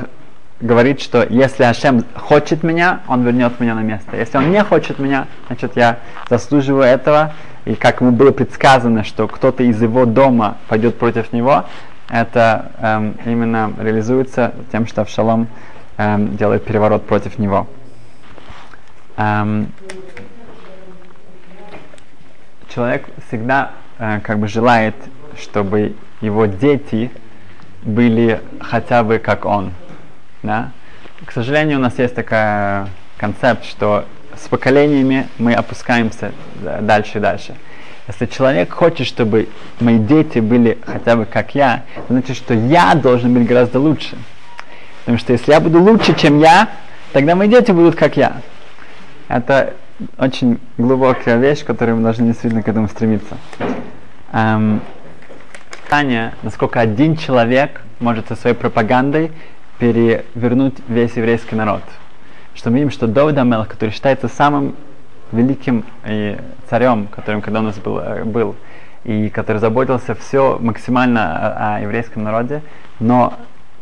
говорит, 0.60 1.00
что 1.00 1.26
если 1.28 1.64
Ашем 1.64 2.04
хочет 2.14 2.62
меня, 2.62 3.00
он 3.08 3.22
вернет 3.24 3.60
меня 3.60 3.74
на 3.74 3.82
место. 3.82 4.16
Если 4.16 4.38
он 4.38 4.50
не 4.50 4.62
хочет 4.64 4.98
меня, 4.98 5.26
значит 5.48 5.72
я 5.76 5.98
заслуживаю 6.30 6.84
этого. 6.84 7.34
И 7.64 7.74
как 7.74 8.00
ему 8.00 8.10
было 8.10 8.32
предсказано, 8.32 9.04
что 9.04 9.28
кто-то 9.28 9.62
из 9.62 9.80
его 9.80 10.04
дома 10.04 10.56
пойдет 10.68 10.98
против 10.98 11.32
него, 11.32 11.66
это 12.12 12.72
эм, 12.78 13.16
именно 13.24 13.72
реализуется 13.78 14.52
тем, 14.70 14.86
что 14.86 15.00
Авшалом 15.00 15.48
эм, 15.96 16.36
делает 16.36 16.62
переворот 16.62 17.06
против 17.06 17.38
него. 17.38 17.66
Эм, 19.16 19.72
человек 22.68 23.08
всегда 23.26 23.70
э, 23.98 24.20
как 24.20 24.38
бы 24.38 24.46
желает, 24.46 24.94
чтобы 25.40 25.96
его 26.20 26.44
дети 26.44 27.10
были 27.80 28.42
хотя 28.60 29.02
бы 29.02 29.18
как 29.18 29.46
он. 29.46 29.72
Да? 30.42 30.70
К 31.24 31.32
сожалению, 31.32 31.78
у 31.78 31.80
нас 31.80 31.98
есть 31.98 32.14
такая 32.14 32.88
концепт, 33.16 33.64
что 33.64 34.04
с 34.36 34.48
поколениями 34.48 35.28
мы 35.38 35.54
опускаемся 35.54 36.32
дальше 36.82 37.18
и 37.18 37.20
дальше. 37.22 37.54
Если 38.12 38.26
человек 38.26 38.74
хочет, 38.74 39.06
чтобы 39.06 39.48
мои 39.80 39.98
дети 39.98 40.38
были 40.38 40.76
хотя 40.84 41.16
бы 41.16 41.24
как 41.24 41.54
я, 41.54 41.84
значит, 42.10 42.36
что 42.36 42.52
я 42.52 42.94
должен 42.94 43.32
быть 43.32 43.46
гораздо 43.46 43.80
лучше. 43.80 44.18
Потому 45.00 45.16
что 45.18 45.32
если 45.32 45.50
я 45.50 45.60
буду 45.60 45.80
лучше, 45.80 46.14
чем 46.14 46.38
я, 46.38 46.68
тогда 47.14 47.34
мои 47.34 47.48
дети 47.48 47.70
будут 47.70 47.96
как 47.96 48.18
я. 48.18 48.42
Это 49.28 49.72
очень 50.18 50.60
глубокая 50.76 51.38
вещь, 51.38 51.64
которую 51.64 51.96
мы 51.96 52.02
должны 52.02 52.26
действительно 52.26 52.62
к 52.62 52.68
этому 52.68 52.88
стремиться. 52.88 53.38
Эм, 54.32 54.82
Таня, 55.88 56.34
насколько 56.42 56.80
один 56.80 57.16
человек 57.16 57.80
может 57.98 58.28
со 58.28 58.36
своей 58.36 58.54
пропагандой 58.54 59.32
перевернуть 59.78 60.74
весь 60.86 61.16
еврейский 61.16 61.56
народ. 61.56 61.82
Что 62.54 62.68
мы 62.68 62.76
видим, 62.76 62.90
что 62.90 63.06
Давид 63.06 63.38
Амел, 63.38 63.64
который 63.64 63.90
считается 63.90 64.28
самым 64.28 64.76
великим 65.32 65.84
и 66.04 66.36
э, 66.36 66.40
царем, 66.68 67.06
которым 67.08 67.42
когда 67.42 67.60
у 67.60 67.62
нас 67.62 67.78
был, 67.78 67.98
э, 67.98 68.24
был 68.24 68.54
и 69.04 69.28
который 69.30 69.58
заботился 69.58 70.14
все 70.14 70.58
максимально 70.60 71.36
о, 71.36 71.76
о 71.76 71.80
еврейском 71.80 72.22
народе, 72.22 72.62
но 73.00 73.34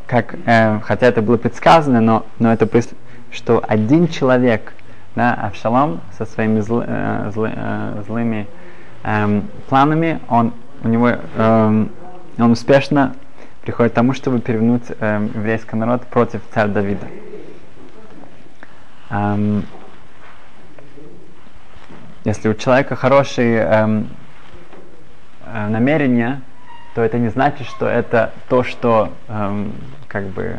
как, 0.07 0.35
э, 0.47 0.81
хотя 0.81 1.07
это 1.07 1.23
было 1.23 1.37
предсказано, 1.37 2.01
но, 2.01 2.27
но 2.39 2.53
это 2.53 2.69
что 3.33 3.63
один 3.67 4.09
человек, 4.09 4.73
да, 5.15 5.35
Авшалом 5.35 6.01
со 6.17 6.25
своими 6.25 6.61
зл, 6.61 6.83
э, 6.87 7.31
зл, 7.35 7.47
э, 7.47 8.03
злыми 8.07 8.47
э, 9.03 9.43
планами, 9.69 10.21
он 10.29 10.53
у 10.83 10.89
него 10.89 11.11
э, 11.37 11.87
он 12.39 12.51
успешно 12.53 13.15
приходит 13.63 13.93
к 13.93 13.95
тому, 13.95 14.15
чтобы 14.15 14.41
перевернуть 14.41 14.85
э, 14.89 15.29
еврейский 15.35 15.77
народ 15.77 16.07
против 16.07 16.41
царя 16.53 16.69
Давида. 16.69 17.07
Эм, 19.11 19.65
если 22.25 22.49
у 22.49 22.55
человека 22.55 22.97
хорошие 22.97 23.61
эм, 23.61 24.09
э, 25.47 25.69
намерения, 25.69 26.43
то 26.95 27.03
это 27.03 27.19
не 27.19 27.29
значит, 27.29 27.67
что 27.67 27.87
это 27.87 28.33
то, 28.49 28.63
что 28.63 29.13
эм, 29.29 29.73
как 30.07 30.27
бы 30.27 30.59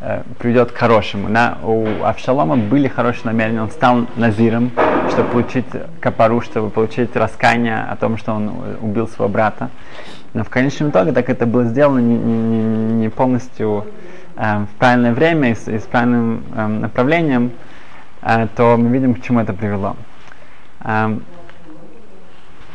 э, 0.00 0.22
приведет 0.38 0.72
к 0.72 0.76
хорошему. 0.76 1.28
Да? 1.28 1.58
У 1.62 2.02
Авшалома 2.02 2.56
были 2.56 2.88
хорошие 2.88 3.26
намерения, 3.26 3.62
он 3.62 3.70
стал 3.70 4.06
назиром, 4.16 4.72
чтобы 5.10 5.28
получить 5.30 5.66
капару, 6.00 6.40
чтобы 6.40 6.70
получить 6.70 7.14
раскаяние 7.14 7.80
о 7.80 7.96
том, 7.96 8.16
что 8.16 8.32
он 8.32 8.52
убил 8.80 9.06
своего 9.06 9.32
брата. 9.32 9.70
Но 10.34 10.44
в 10.44 10.50
конечном 10.50 10.90
итоге 10.90 11.12
так 11.12 11.30
это 11.30 11.46
было 11.46 11.64
сделано 11.64 12.00
не, 12.00 12.16
не, 12.16 12.92
не 13.02 13.08
полностью 13.08 13.86
э, 14.36 14.64
в 14.64 14.78
правильное 14.78 15.12
время 15.12 15.52
и 15.52 15.54
с, 15.54 15.68
и 15.68 15.78
с 15.78 15.82
правильным 15.82 16.44
э, 16.54 16.66
направлением, 16.66 17.52
э, 18.22 18.48
то 18.56 18.76
мы 18.76 18.88
видим, 18.88 19.14
к 19.14 19.22
чему 19.22 19.40
это 19.40 19.52
привело. 19.52 19.96
Um, 20.80 21.22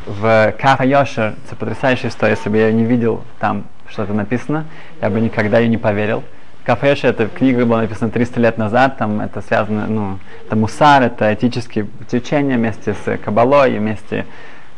в 0.06 0.54
Кафа 0.58 0.84
Йошер, 0.84 1.34
это 1.46 1.56
потрясающая 1.56 2.10
история, 2.10 2.32
если 2.32 2.50
бы 2.50 2.58
я 2.58 2.70
не 2.72 2.84
видел 2.84 3.24
там 3.40 3.64
что-то 3.88 4.12
написано, 4.12 4.66
я 5.00 5.08
бы 5.08 5.20
никогда 5.20 5.58
ее 5.58 5.68
не 5.68 5.78
поверил. 5.78 6.22
Кафа 6.64 6.88
Йошер, 6.88 7.10
эта 7.10 7.26
книга 7.26 7.64
была 7.64 7.82
написана 7.82 8.10
300 8.10 8.40
лет 8.40 8.58
назад, 8.58 8.98
там 8.98 9.20
это 9.20 9.40
связано, 9.40 9.86
ну, 9.86 10.18
это 10.46 10.56
мусар, 10.56 11.02
это 11.02 11.32
этические 11.32 11.88
течения 12.08 12.56
вместе 12.56 12.94
с 12.94 13.18
Кабалой, 13.18 13.78
вместе 13.78 14.26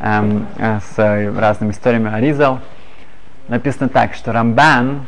эм, 0.00 0.46
с 0.58 0.96
разными 0.96 1.72
историями 1.72 2.12
Аризал. 2.12 2.60
Написано 3.48 3.88
так, 3.88 4.14
что 4.14 4.32
Рамбан 4.32 5.06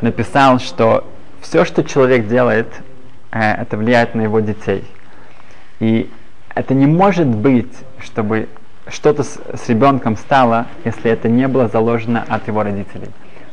написал, 0.00 0.58
что 0.58 1.08
все, 1.40 1.64
что 1.64 1.84
человек 1.84 2.26
делает, 2.26 2.68
э, 3.30 3.40
это 3.40 3.76
влияет 3.76 4.14
на 4.14 4.22
его 4.22 4.40
детей. 4.40 4.84
И 5.78 6.10
это 6.54 6.74
не 6.74 6.86
может 6.86 7.26
быть, 7.26 7.72
чтобы 7.98 8.48
что-то 8.88 9.22
с, 9.22 9.38
с 9.54 9.68
ребенком 9.68 10.16
стало, 10.16 10.66
если 10.84 11.10
это 11.10 11.28
не 11.28 11.48
было 11.48 11.68
заложено 11.68 12.24
от 12.28 12.46
его 12.48 12.62
родителей. 12.62 13.10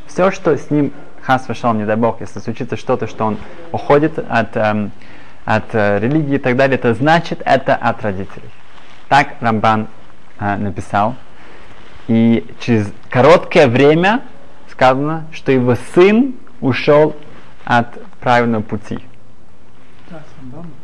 Все, 0.08 0.32
что 0.32 0.58
с 0.58 0.70
ним 0.72 0.92
хас 1.22 1.48
вышел, 1.48 1.74
не 1.74 1.86
дай 1.86 1.96
бог, 1.96 2.22
если 2.22 2.40
случится 2.40 2.76
что-то, 2.76 3.08
что 3.08 3.26
он 3.26 3.38
уходит 3.72 4.18
от, 4.18 4.58
эм, 4.58 4.92
от 5.46 5.74
э, 5.74 6.00
религии 6.00 6.36
и 6.36 6.40
так 6.40 6.56
далее, 6.56 6.76
это 6.76 6.94
значит 6.94 7.42
это 7.46 7.76
от 7.76 8.02
родителей. 8.02 8.50
Так 9.08 9.36
Рамбан 9.40 9.88
э, 10.40 10.58
написал. 10.58 11.16
И 12.08 12.46
через 12.60 12.92
короткое 13.10 13.68
время 13.68 14.22
сказано, 14.72 15.26
что 15.32 15.52
его 15.52 15.76
сын 15.94 16.34
ушел 16.60 17.16
от 17.66 17.88
правильного 18.20 18.64
пути. 18.64 19.00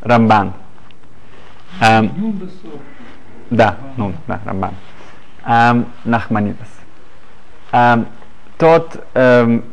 Рамбан. 0.01 0.54
Эм, 1.81 2.39
да, 3.49 3.75
ну, 3.97 4.13
да, 4.27 4.39
Рамбан. 4.45 4.73
Эм, 5.45 5.85
Нахманидас. 6.05 6.69
Эм, 7.71 8.07
тот 8.57 9.03
эм, 9.13 9.63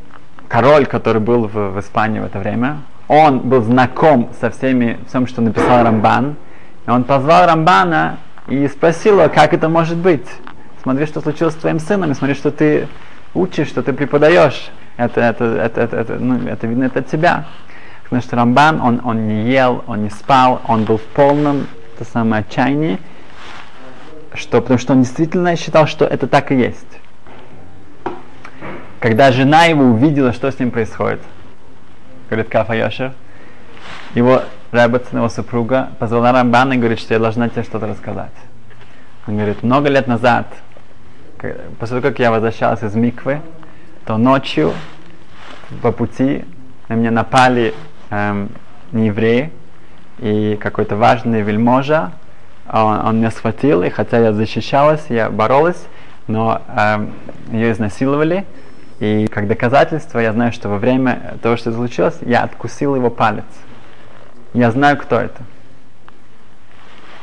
король, 0.49 0.87
который 0.87 1.21
был 1.21 1.47
в, 1.47 1.71
в 1.71 1.81
Испании 1.81 2.21
в 2.21 2.25
это 2.25 2.39
время, 2.39 2.79
он 3.09 3.41
был 3.41 3.63
знаком 3.63 4.31
со 4.41 4.51
всеми, 4.51 4.99
всем, 5.09 5.27
что 5.27 5.41
написал 5.43 5.85
Рамбан. 5.85 6.37
И 6.87 6.91
он 6.91 7.05
позвал 7.05 7.47
Рамбана 7.47 8.19
и 8.49 8.67
спросил 8.69 9.21
его, 9.21 9.29
как 9.29 9.55
это 9.55 9.69
может 9.69 9.99
быть. 9.99 10.27
Смотри, 10.83 11.07
что 11.07 11.21
случилось 11.21 11.55
с 11.55 11.59
твоим 11.59 11.79
сыном, 11.79 12.11
и 12.11 12.15
смотри, 12.15 12.35
что 12.35 12.51
ты 12.51 12.89
учишь, 13.35 13.69
что 13.69 13.83
ты 13.83 13.93
преподаешь. 13.93 14.71
Это, 14.97 15.21
это, 15.21 15.45
это, 15.45 15.81
это, 15.81 15.97
это, 15.97 16.15
ну, 16.19 16.49
это 16.49 16.67
видно 16.67 16.85
это 16.85 17.01
от 17.01 17.09
тебя. 17.09 17.45
Потому 18.03 18.23
Рамбан, 18.31 18.81
он, 18.81 19.01
он 19.05 19.29
не 19.29 19.51
ел, 19.51 19.85
он 19.87 20.03
не 20.03 20.11
спал, 20.11 20.61
он 20.67 20.85
был 20.85 20.99
в 20.99 21.03
полном 21.03 21.67
то 21.99 22.05
самое 22.05 22.41
отчаяние, 22.41 22.99
что, 24.35 24.61
потому 24.61 24.79
что 24.79 24.93
он 24.93 25.03
действительно 25.03 25.57
считал, 25.57 25.87
что 25.87 26.05
это 26.05 26.27
так 26.27 26.53
и 26.53 26.57
есть. 26.57 26.87
Когда 29.01 29.33
жена 29.33 29.65
его 29.65 29.85
увидела, 29.85 30.33
что 30.33 30.51
с 30.51 30.59
ним 30.59 30.71
происходит, 30.71 31.21
говорит 32.31 32.49
Кафа 32.49 32.75
Йошер, 32.75 33.13
его 34.15 34.43
Рэббетсон, 34.71 35.19
его 35.19 35.29
супруга, 35.29 35.91
позвала 35.99 36.33
Рамбана 36.33 36.75
и 36.75 36.77
говорит, 36.79 37.01
что 37.01 37.15
я 37.15 37.21
должна 37.21 37.49
тебе 37.49 37.63
что-то 37.63 37.87
рассказать. 37.87 38.33
Он 39.27 39.37
говорит, 39.37 39.63
много 39.63 39.89
лет 39.89 40.07
назад, 40.07 40.47
после 41.79 42.01
того, 42.01 42.01
как 42.01 42.19
я 42.19 42.31
возвращался 42.31 42.87
из 42.87 42.95
Миквы, 42.95 43.41
то 44.07 44.17
ночью 44.17 44.73
по 45.83 45.93
пути 45.93 46.45
на 46.89 46.95
меня 46.95 47.11
напали 47.11 47.75
эм, 48.11 48.51
неевреи, 48.93 49.53
и 50.19 50.57
какой-то 50.61 50.97
важный 50.97 51.43
вельможа, 51.43 52.13
он, 52.71 53.05
он 53.05 53.19
меня 53.19 53.31
схватил, 53.31 53.83
и 53.83 53.91
хотя 53.91 54.19
я 54.19 54.33
защищалась, 54.33 55.05
я 55.09 55.31
боролась, 55.31 55.87
но 56.27 56.63
э, 56.69 57.07
ее 57.53 57.73
изнасиловали. 57.73 58.45
И 59.01 59.27
как 59.27 59.49
доказательство 59.49 60.21
я 60.21 60.33
знаю, 60.33 60.53
что 60.53 60.69
во 60.69 60.79
время 60.79 61.37
того, 61.43 61.57
что 61.57 61.73
случилось, 61.73 62.19
я 62.21 62.43
откусил 62.43 62.95
его 62.95 63.11
палец. 63.11 63.45
Я 64.55 64.71
знаю, 64.71 64.97
кто 64.97 65.19
это. 65.19 65.43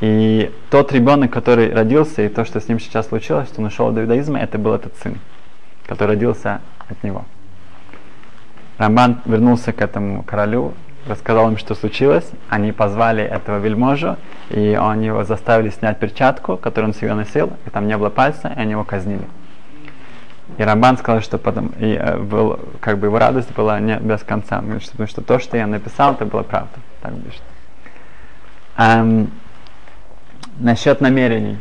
И 0.02 0.52
тот 0.70 0.92
ребенок, 0.92 1.32
который 1.32 1.74
родился, 1.74 2.22
и 2.22 2.30
то, 2.30 2.46
что 2.46 2.60
с 2.60 2.68
ним 2.68 2.80
сейчас 2.80 3.08
случилось, 3.08 3.48
что 3.48 3.62
он 3.62 3.68
ушел 3.68 3.88
от 3.88 3.98
иудаизма, 3.98 4.40
это 4.40 4.58
был 4.58 4.74
этот 4.74 4.96
сын, 4.98 5.20
который 5.88 6.12
родился 6.12 6.62
от 6.88 7.02
него. 7.04 7.26
Рамбан 8.78 9.22
вернулся 9.26 9.74
к 9.74 9.82
этому 9.82 10.24
королю, 10.24 10.74
рассказал 11.10 11.50
им, 11.50 11.58
что 11.58 11.76
случилось. 11.76 12.30
Они 12.50 12.72
позвали 12.72 13.24
этого 13.24 13.60
вельможу, 13.60 14.18
и 14.50 14.78
они 14.80 15.08
его 15.08 15.24
заставили 15.24 15.70
снять 15.70 16.00
перчатку, 16.00 16.58
которую 16.58 16.92
он 16.92 16.96
себе 16.96 17.14
носил, 17.14 17.52
и 17.66 17.70
там 17.70 17.88
не 17.88 17.98
было 17.98 18.10
пальца, 18.10 18.54
и 18.56 18.60
они 18.60 18.72
его 18.72 18.84
казнили. 18.84 19.28
И 20.58 20.64
Рамбан 20.64 20.98
сказал, 20.98 21.22
что 21.22 21.38
потом, 21.38 21.68
и 21.80 21.94
э, 21.94 22.18
был, 22.18 22.60
как 22.82 22.98
бы 22.98 23.08
его 23.08 23.20
радость 23.20 23.54
была 23.54 23.80
не 23.80 23.98
без 23.98 24.24
конца, 24.24 24.58
потому 24.58 24.80
что, 24.80 24.92
потому 24.92 25.08
что 25.08 25.22
то, 25.22 25.40
что 25.40 25.58
я 25.58 25.68
написал, 25.68 26.14
это 26.14 26.26
была 26.26 26.44
правда. 26.44 26.74
Так 27.02 27.14
пишет. 27.24 27.42
Эм, 28.78 29.32
насчет 30.58 31.02
намерений. 31.02 31.60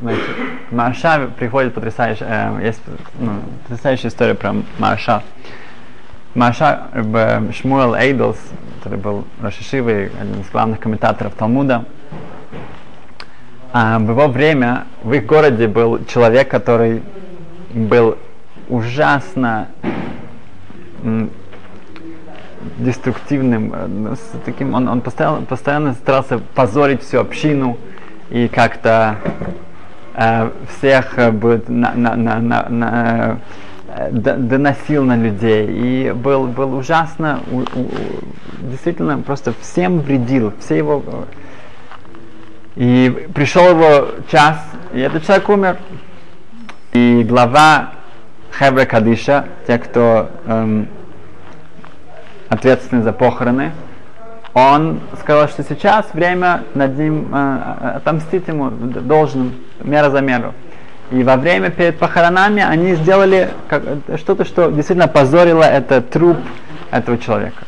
Значит, 0.00 0.22
Марша 0.70 1.30
приходит 1.38 1.74
потрясающая, 1.74 2.26
э, 2.58 2.66
есть 2.66 2.82
ну, 3.18 3.40
потрясающая 3.62 4.10
история 4.10 4.34
про 4.34 4.54
Марша. 4.78 5.22
Маша 6.36 6.88
Шмуэл 7.52 7.94
Эйдлс, 7.94 8.36
который 8.76 8.98
был 8.98 9.24
Рашишивой, 9.40 10.10
один 10.20 10.42
из 10.42 10.50
главных 10.50 10.80
комментаторов 10.80 11.32
Талмуда, 11.32 11.86
а, 13.72 13.98
в 13.98 14.10
его 14.10 14.28
время 14.28 14.84
в 15.02 15.14
их 15.14 15.24
городе 15.24 15.66
был 15.66 16.04
человек, 16.04 16.50
который 16.50 17.02
был 17.72 18.18
ужасно 18.68 19.68
деструктивным, 22.78 23.72
э, 23.72 23.86
ну, 23.86 24.14
с 24.14 24.32
таким, 24.44 24.74
он, 24.74 24.88
он 24.88 25.00
постоянно, 25.00 25.42
постоянно 25.46 25.94
старался 25.94 26.38
позорить 26.54 27.02
всю 27.02 27.18
общину 27.18 27.78
и 28.28 28.48
как-то 28.48 29.16
э, 30.14 30.50
всех 30.76 31.18
э, 31.18 31.30
будет 31.30 31.68
на, 31.70 31.94
на, 31.94 32.14
на, 32.14 32.40
на, 32.40 32.68
на, 32.68 33.38
доносил 34.10 35.04
на 35.04 35.16
людей 35.16 35.66
и 35.66 36.12
был, 36.12 36.46
был 36.46 36.76
ужасно, 36.76 37.40
у, 37.50 37.60
у, 37.60 37.88
действительно 38.62 39.18
просто 39.18 39.54
всем 39.60 40.00
вредил, 40.00 40.52
все 40.60 40.76
его 40.76 41.02
э, 41.06 41.24
и 42.76 43.28
пришел 43.34 43.70
его 43.70 44.08
час, 44.30 44.58
и 44.92 45.00
этот 45.00 45.24
человек 45.24 45.48
умер. 45.48 45.76
И 46.92 47.24
глава 47.26 47.92
Хевра 48.58 48.84
Кадиша, 48.84 49.46
те, 49.66 49.78
кто 49.78 50.30
эм, 50.46 50.88
ответственны 52.48 53.02
за 53.02 53.12
похороны, 53.12 53.72
он 54.52 55.00
сказал, 55.20 55.48
что 55.48 55.62
сейчас 55.62 56.06
время 56.12 56.64
над 56.74 56.98
ним 56.98 57.34
э, 57.34 57.92
отомстить 57.96 58.48
ему 58.48 58.70
должным, 58.70 59.54
мера 59.80 60.10
за 60.10 60.20
меру. 60.20 60.54
И 61.10 61.22
во 61.22 61.36
время 61.36 61.70
перед 61.70 61.98
похоронами 61.98 62.62
они 62.62 62.94
сделали 62.94 63.50
что-то, 64.16 64.44
что 64.44 64.70
действительно 64.70 65.08
позорило 65.08 65.62
этот 65.62 66.10
труп 66.10 66.38
этого 66.90 67.16
человека. 67.18 67.64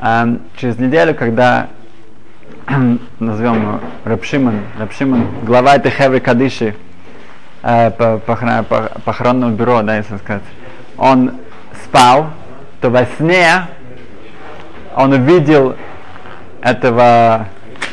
Эм, 0.00 0.42
через 0.56 0.78
неделю, 0.78 1.14
когда 1.14 1.68
назовем 3.20 3.62
его 3.62 3.80
Рапшиман, 4.04 4.60
Рапшиман, 4.78 5.26
глава 5.44 5.76
этой 5.76 5.92
Хевры 5.92 6.20
Кадыши, 6.20 6.74
э, 7.62 7.90
похоронного 9.04 9.50
бюро, 9.50 9.82
да, 9.82 9.96
если 9.96 10.16
сказать, 10.16 10.42
он 10.98 11.32
спал, 11.84 12.30
то 12.80 12.90
во 12.90 13.06
сне 13.16 13.66
он 14.96 15.12
увидел 15.12 15.76
этого 16.60 17.48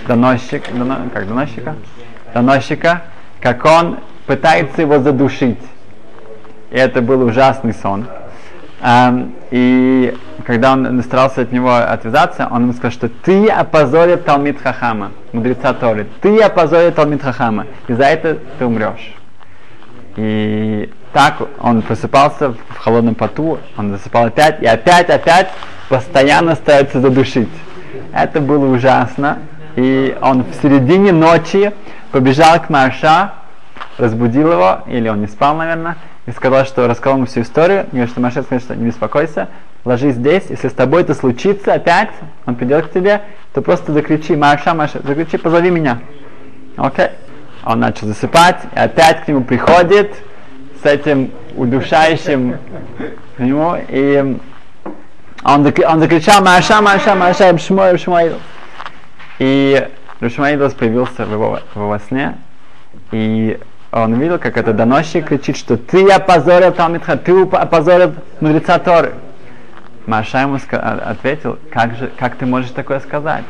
доносчика, 0.08 0.72
доно, 0.72 1.10
как 1.14 1.28
доносчика, 1.28 1.76
доносчика, 2.34 3.04
как 3.42 3.66
он 3.66 3.98
пытается 4.28 4.82
его 4.82 5.00
задушить. 5.00 5.60
И 6.70 6.76
это 6.76 7.02
был 7.02 7.22
ужасный 7.24 7.74
сон. 7.74 8.06
Um, 8.82 9.34
и 9.52 10.18
когда 10.46 10.74
он 10.74 11.04
старался 11.04 11.42
от 11.42 11.52
него 11.52 11.76
отвязаться, 11.76 12.48
он 12.50 12.64
ему 12.64 12.74
сказал, 12.74 12.92
что 12.92 13.10
ты 13.10 13.48
опозорил 13.48 14.18
Талмит 14.18 14.60
Хахама, 14.60 15.12
мудреца 15.34 15.74
Торы. 15.74 16.08
Ты 16.22 16.40
опозорил 16.42 16.92
Талмит 16.92 17.22
Хахама, 17.22 17.68
и 17.88 17.94
за 17.94 18.06
это 18.06 18.40
ты 18.58 18.66
умрешь. 18.66 19.14
И 20.16 20.90
так 21.14 21.42
он 21.60 21.84
просыпался 21.84 22.54
в 22.54 22.78
холодном 22.78 23.14
поту, 23.14 23.60
он 23.78 23.92
засыпал 23.92 24.26
опять, 24.26 24.62
и 24.62 24.66
опять, 24.66 25.10
опять 25.10 25.50
постоянно 25.90 26.56
старается 26.56 27.02
задушить. 27.02 27.50
Это 28.14 28.40
было 28.40 28.66
ужасно. 28.66 29.40
И 29.76 30.18
он 30.22 30.44
в 30.44 30.62
середине 30.62 31.12
ночи 31.12 31.72
побежал 32.12 32.62
к 32.62 32.69
Марша, 32.69 33.34
разбудил 33.97 34.52
его, 34.52 34.80
или 34.88 35.10
он 35.10 35.21
не 35.21 35.28
спал, 35.28 35.56
наверное, 35.56 35.97
и 36.26 36.32
сказал, 36.32 36.65
что 36.65 36.88
рассказал 36.88 37.17
ему 37.17 37.26
всю 37.26 37.41
историю. 37.41 37.86
И 37.91 37.95
говорит, 37.95 38.10
что 38.12 38.21
Маша 38.21 38.43
сказал, 38.43 38.60
что 38.60 38.76
не 38.76 38.88
беспокойся, 38.88 39.50
ложись 39.86 40.15
здесь, 40.15 40.43
если 40.50 40.67
с 40.67 40.74
тобой 40.74 41.02
это 41.02 41.13
случится 41.13 41.74
опять, 41.74 42.12
он 42.45 42.56
придет 42.56 42.88
к 42.88 42.93
тебе, 42.93 43.21
то 43.54 43.62
просто 43.62 43.91
закричи, 43.93 44.36
Маша, 44.36 44.74
Маша, 44.74 45.00
закричи, 45.04 45.38
позови 45.38 45.69
меня. 45.71 46.00
Окей. 46.78 47.10
Он 47.63 47.80
начал 47.80 48.08
засыпать, 48.08 48.58
и 48.76 48.80
опять 48.80 49.24
к 49.24 49.28
нему 49.28 49.43
приходит 49.43 50.15
с 50.82 50.86
этим 50.86 51.32
удушающим 51.56 52.58
к 53.38 53.39
нему, 53.39 53.76
и 53.88 54.39
он, 55.43 55.65
он 55.65 56.00
закричал, 56.00 56.43
Маша, 56.43 56.82
Маша, 56.82 57.13
Маша, 57.13 57.56
Шмой, 57.58 57.97
Шмой. 57.97 58.34
И 59.38 59.88
Рушмаидос 60.22 60.74
появился 60.74 61.26
в 61.26 61.32
его, 61.32 61.60
в 61.74 61.80
его 61.80 61.98
сне, 61.98 62.38
и 63.12 63.60
он 63.92 64.14
видел, 64.20 64.38
как 64.38 64.56
этот 64.56 64.76
доносчик 64.76 65.28
кричит, 65.28 65.58
что 65.58 65.76
ты 65.76 66.10
опозорил 66.10 66.72
Талмитха, 66.72 67.18
ты 67.18 67.42
опозорил 67.42 68.14
мудреца 68.40 68.80
Торы. 68.80 69.14
Маша 70.06 70.42
ему 70.42 70.58
ответил, 70.80 71.60
как, 71.72 71.96
же, 71.96 72.12
как 72.18 72.36
ты 72.36 72.46
можешь 72.46 72.72
такое 72.72 73.00
сказать? 73.00 73.44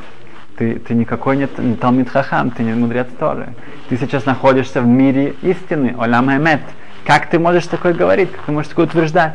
Ты, 0.58 0.80
ты 0.80 0.94
никакой 0.94 1.38
не, 1.38 1.48
не 1.60 1.76
Талмит 1.76 2.10
Хахам, 2.10 2.52
ты 2.52 2.64
не 2.64 2.74
мудрец 2.74 3.08
Торы. 3.20 3.50
Ты 3.90 3.98
сейчас 3.98 4.26
находишься 4.26 4.82
в 4.82 4.88
мире 4.88 5.36
истины, 5.42 5.96
Олям 6.00 6.30
Эмет. 6.30 6.62
Как 7.06 7.30
ты 7.30 7.40
можешь 7.40 7.68
такое 7.68 7.94
говорить? 7.94 8.32
Как 8.32 8.42
ты 8.42 8.52
можешь 8.52 8.70
такое 8.70 8.86
утверждать? 8.86 9.34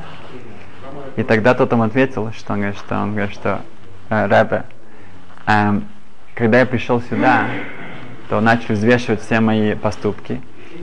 И 1.16 1.22
тогда 1.22 1.55
тот 1.55 1.72
ему 1.72 1.83
ответил, 1.83 2.33
что 2.33 2.53
он 2.53 2.61
говорит, 2.61 2.79
что 2.79 2.96
он 2.96 3.12
говорит, 3.12 3.33
что 3.33 3.61
э, 4.11 4.27
Рэбе, 4.27 4.64
эм, 5.46 5.88
когда 6.37 6.61
я 6.61 6.66
пришел 6.66 7.01
сюда, 7.01 7.46
то 8.29 8.40
начал 8.40 8.75
взвешивать 8.75 9.22
все 9.22 9.40
мои 9.40 9.75
поступки 9.75 10.42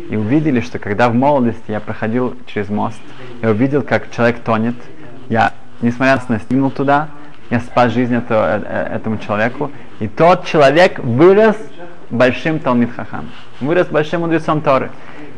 и 0.10 0.18
увидели, 0.18 0.60
что 0.62 0.80
когда 0.80 1.10
в 1.10 1.14
молодости 1.14 1.66
я 1.68 1.80
проходил 1.80 2.36
через 2.48 2.70
мост, 2.70 3.00
я 3.42 3.52
увидел, 3.52 3.84
как 3.84 4.12
человек 4.12 4.40
тонет, 4.40 4.76
я, 5.30 5.54
несмотря 5.82 6.20
на 6.28 6.40
стигнул 6.40 6.72
туда, 6.72 7.10
я 7.52 7.60
спас 7.60 7.94
жизнь 7.94 8.16
этого, 8.16 8.58
э, 8.58 8.64
э, 8.66 8.96
этому 8.96 9.20
человеку, 9.20 9.72
и 10.00 10.08
тот 10.08 10.46
человек 10.46 10.98
вырос 10.98 11.58
большим 12.10 12.58
Талмит 12.58 12.92
Хахам, 12.96 13.30
вырос 13.62 13.88
большим 13.88 14.22
мудрецом 14.22 14.62
Торы. 14.62 14.90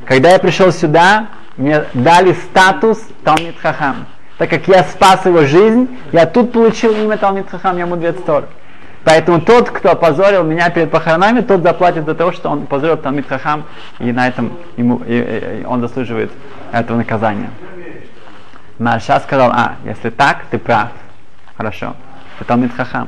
Когда 0.06 0.30
я 0.30 0.40
пришел 0.40 0.72
сюда, 0.72 1.28
мне 1.58 1.84
дали 1.94 2.34
статус 2.34 3.06
Талмит 3.26 3.60
Хахам. 3.60 4.06
Так 4.38 4.50
как 4.50 4.66
я 4.70 4.84
спас 4.84 5.26
его 5.26 5.42
жизнь, 5.46 5.90
я 6.14 6.26
тут 6.26 6.54
получил 6.54 6.94
имя 6.94 7.18
Талмит 7.18 7.50
Хахам, 7.50 7.78
я 7.78 7.86
мудрец 7.86 8.16
Торы. 8.26 8.48
Поэтому 9.06 9.40
тот, 9.40 9.70
кто 9.70 9.92
опозорил 9.92 10.44
меня 10.44 10.72
перед 10.72 10.90
похоронами, 10.90 11.42
тот 11.42 11.62
заплатит 11.62 12.06
за 12.06 12.16
то, 12.16 12.32
что 12.32 12.50
он 12.50 12.66
позорил 12.66 12.98
Талмит 12.98 13.28
Хахам, 13.28 13.66
и 14.00 14.12
на 14.12 14.28
этом 14.28 14.54
ему, 14.78 15.00
и, 15.06 15.62
и, 15.62 15.66
он 15.66 15.80
заслуживает 15.80 16.32
этого 16.72 16.98
наказания. 16.98 17.52
Маша 18.80 19.20
сказал, 19.20 19.52
а, 19.52 19.76
если 19.86 20.10
так, 20.10 20.46
ты 20.50 20.58
прав. 20.58 20.90
Хорошо, 21.56 21.96
ты 22.40 22.46
Талмит 22.46 22.74
Хахам. 22.74 23.08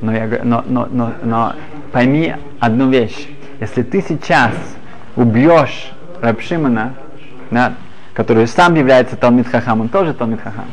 Но, 0.00 0.12
я, 0.12 0.26
но, 0.42 0.64
но, 0.66 0.88
но, 0.90 1.12
но 1.22 1.52
пойми 1.92 2.34
одну 2.58 2.88
вещь. 2.88 3.28
Если 3.60 3.82
ты 3.82 4.00
сейчас 4.00 4.52
убьешь 5.16 5.92
Рабшимана, 6.22 6.94
да, 7.50 7.74
который 8.14 8.46
сам 8.46 8.74
является 8.74 9.16
Талмит 9.16 9.48
Хахам, 9.48 9.82
он 9.82 9.90
тоже 9.90 10.14
Талмит 10.14 10.40
Хахам, 10.40 10.64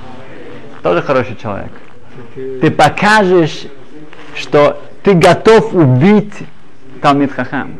тоже 0.83 1.01
хороший 1.01 1.35
человек. 1.35 1.71
Ты 2.61 2.71
покажешь 2.71 3.67
что 4.39 4.81
ты 5.03 5.13
готов 5.13 5.73
убить 5.73 6.33
Талмит 7.01 7.31
Хахам. 7.31 7.75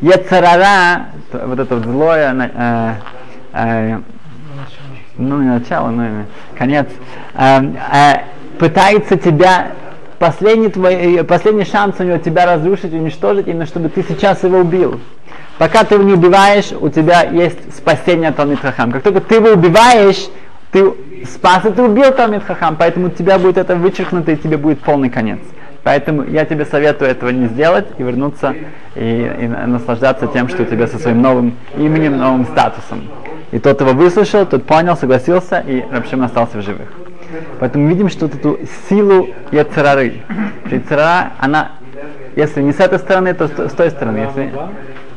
Ецарара, 0.00 1.06
вот 1.32 1.58
это 1.58 1.76
вот 1.76 1.84
злое, 1.84 2.34
э, 2.54 2.94
э, 3.52 3.98
ну 5.18 5.42
не 5.42 5.48
начало, 5.48 5.90
но 5.90 6.06
и 6.06 6.10
конец, 6.56 6.86
э, 7.34 7.62
э, 7.92 8.14
пытается 8.58 9.16
тебя, 9.16 9.72
последний, 10.18 10.68
твой, 10.68 11.22
последний 11.24 11.64
шанс 11.64 11.96
у 11.98 12.04
него 12.04 12.18
тебя 12.18 12.46
разрушить, 12.46 12.94
уничтожить, 12.94 13.46
именно 13.46 13.66
чтобы 13.66 13.90
ты 13.90 14.02
сейчас 14.02 14.42
его 14.42 14.58
убил. 14.58 15.00
Пока 15.58 15.84
ты 15.84 15.96
его 15.96 16.04
не 16.04 16.14
убиваешь, 16.14 16.72
у 16.72 16.88
тебя 16.88 17.22
есть 17.22 17.76
спасение 17.76 18.32
Талмит 18.32 18.60
Хахам. 18.60 18.92
Как 18.92 19.02
только 19.02 19.20
ты 19.20 19.34
его 19.34 19.50
убиваешь, 19.50 20.28
ты 20.72 20.94
спас 21.30 21.66
и 21.66 21.70
ты 21.70 21.82
убил 21.82 22.12
Талмит 22.12 22.44
Хахам, 22.44 22.76
поэтому 22.76 23.08
у 23.08 23.10
тебя 23.10 23.38
будет 23.38 23.58
это 23.58 23.76
вычеркнуто 23.76 24.32
и 24.32 24.36
тебе 24.36 24.56
будет 24.56 24.80
полный 24.80 25.10
конец. 25.10 25.40
Поэтому 25.82 26.24
я 26.24 26.44
тебе 26.44 26.66
советую 26.66 27.10
этого 27.10 27.30
не 27.30 27.46
сделать 27.46 27.86
и 27.98 28.02
вернуться 28.02 28.54
и, 28.94 29.32
и 29.40 29.48
наслаждаться 29.48 30.26
тем, 30.26 30.48
что 30.48 30.62
у 30.62 30.66
тебя 30.66 30.86
со 30.86 30.98
своим 30.98 31.22
новым 31.22 31.56
именем, 31.76 32.18
новым 32.18 32.44
статусом. 32.46 33.08
И 33.50 33.58
тот 33.58 33.80
его 33.80 33.92
выслушал, 33.92 34.46
тот 34.46 34.64
понял, 34.64 34.96
согласился, 34.96 35.60
и 35.60 35.82
Рабшим 35.90 36.22
остался 36.22 36.58
в 36.58 36.62
живых. 36.62 36.88
Поэтому 37.58 37.88
видим, 37.88 38.08
что 38.08 38.26
вот 38.26 38.34
эту 38.34 38.58
силу 38.88 39.28
Яцерары. 39.50 40.22
Яцерара, 40.70 41.32
она, 41.38 41.72
если 42.36 42.62
не 42.62 42.72
с 42.72 42.80
этой 42.80 42.98
стороны, 42.98 43.34
то 43.34 43.48
с 43.48 43.72
той 43.72 43.90
стороны. 43.90 44.18
Если, 44.18 44.52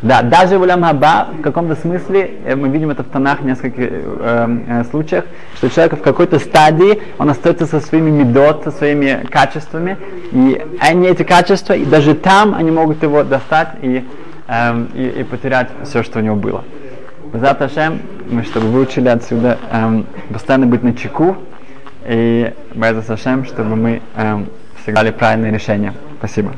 да, 0.04 0.22
даже 0.22 0.60
в 0.60 0.68
Хаба, 0.68 1.30
в 1.40 1.42
каком-то 1.42 1.76
смысле, 1.76 2.32
э, 2.46 2.56
мы 2.58 2.68
видим 2.68 2.90
это 2.90 3.04
в 3.04 3.08
тонах 3.08 3.40
в 3.40 3.46
нескольких 3.46 3.88
э, 3.90 4.58
э, 4.68 4.84
случаях, 4.92 5.24
что 5.56 5.70
человек 5.70 5.94
в 5.94 6.02
какой-то 6.02 6.40
стадии, 6.40 7.02
он 7.18 7.30
остается 7.30 7.66
со 7.66 7.80
своими 7.80 8.10
медот, 8.10 8.66
со 8.66 8.72
своими 8.72 9.26
качествами, 9.32 9.98
и 10.34 10.62
они 10.82 11.08
эти 11.08 11.24
качества, 11.24 11.72
и 11.74 11.86
даже 11.86 12.16
там 12.16 12.54
они 12.54 12.70
могут 12.70 13.02
его 13.02 13.24
достать 13.24 13.70
и, 13.82 14.04
э, 14.50 14.86
и, 14.94 15.22
и 15.22 15.24
потерять 15.24 15.70
все, 15.86 16.04
что 16.04 16.20
у 16.20 16.22
него 16.22 16.36
было. 16.36 16.66
Заташем, 17.34 18.02
мы 18.30 18.44
чтобы 18.44 18.68
выучили 18.68 19.08
отсюда, 19.08 19.58
э, 19.72 20.04
постоянно 20.34 20.66
быть 20.66 20.84
на 20.84 20.94
чеку, 20.94 21.38
И 22.06 22.54
Байза 22.76 23.02
Сашем, 23.04 23.46
чтобы 23.46 23.78
мы 23.78 24.02
эм, 24.18 24.50
всегда 24.82 25.02
дали 25.02 25.12
правильное 25.12 25.52
решение. 25.52 25.94
Спасибо. 26.20 26.52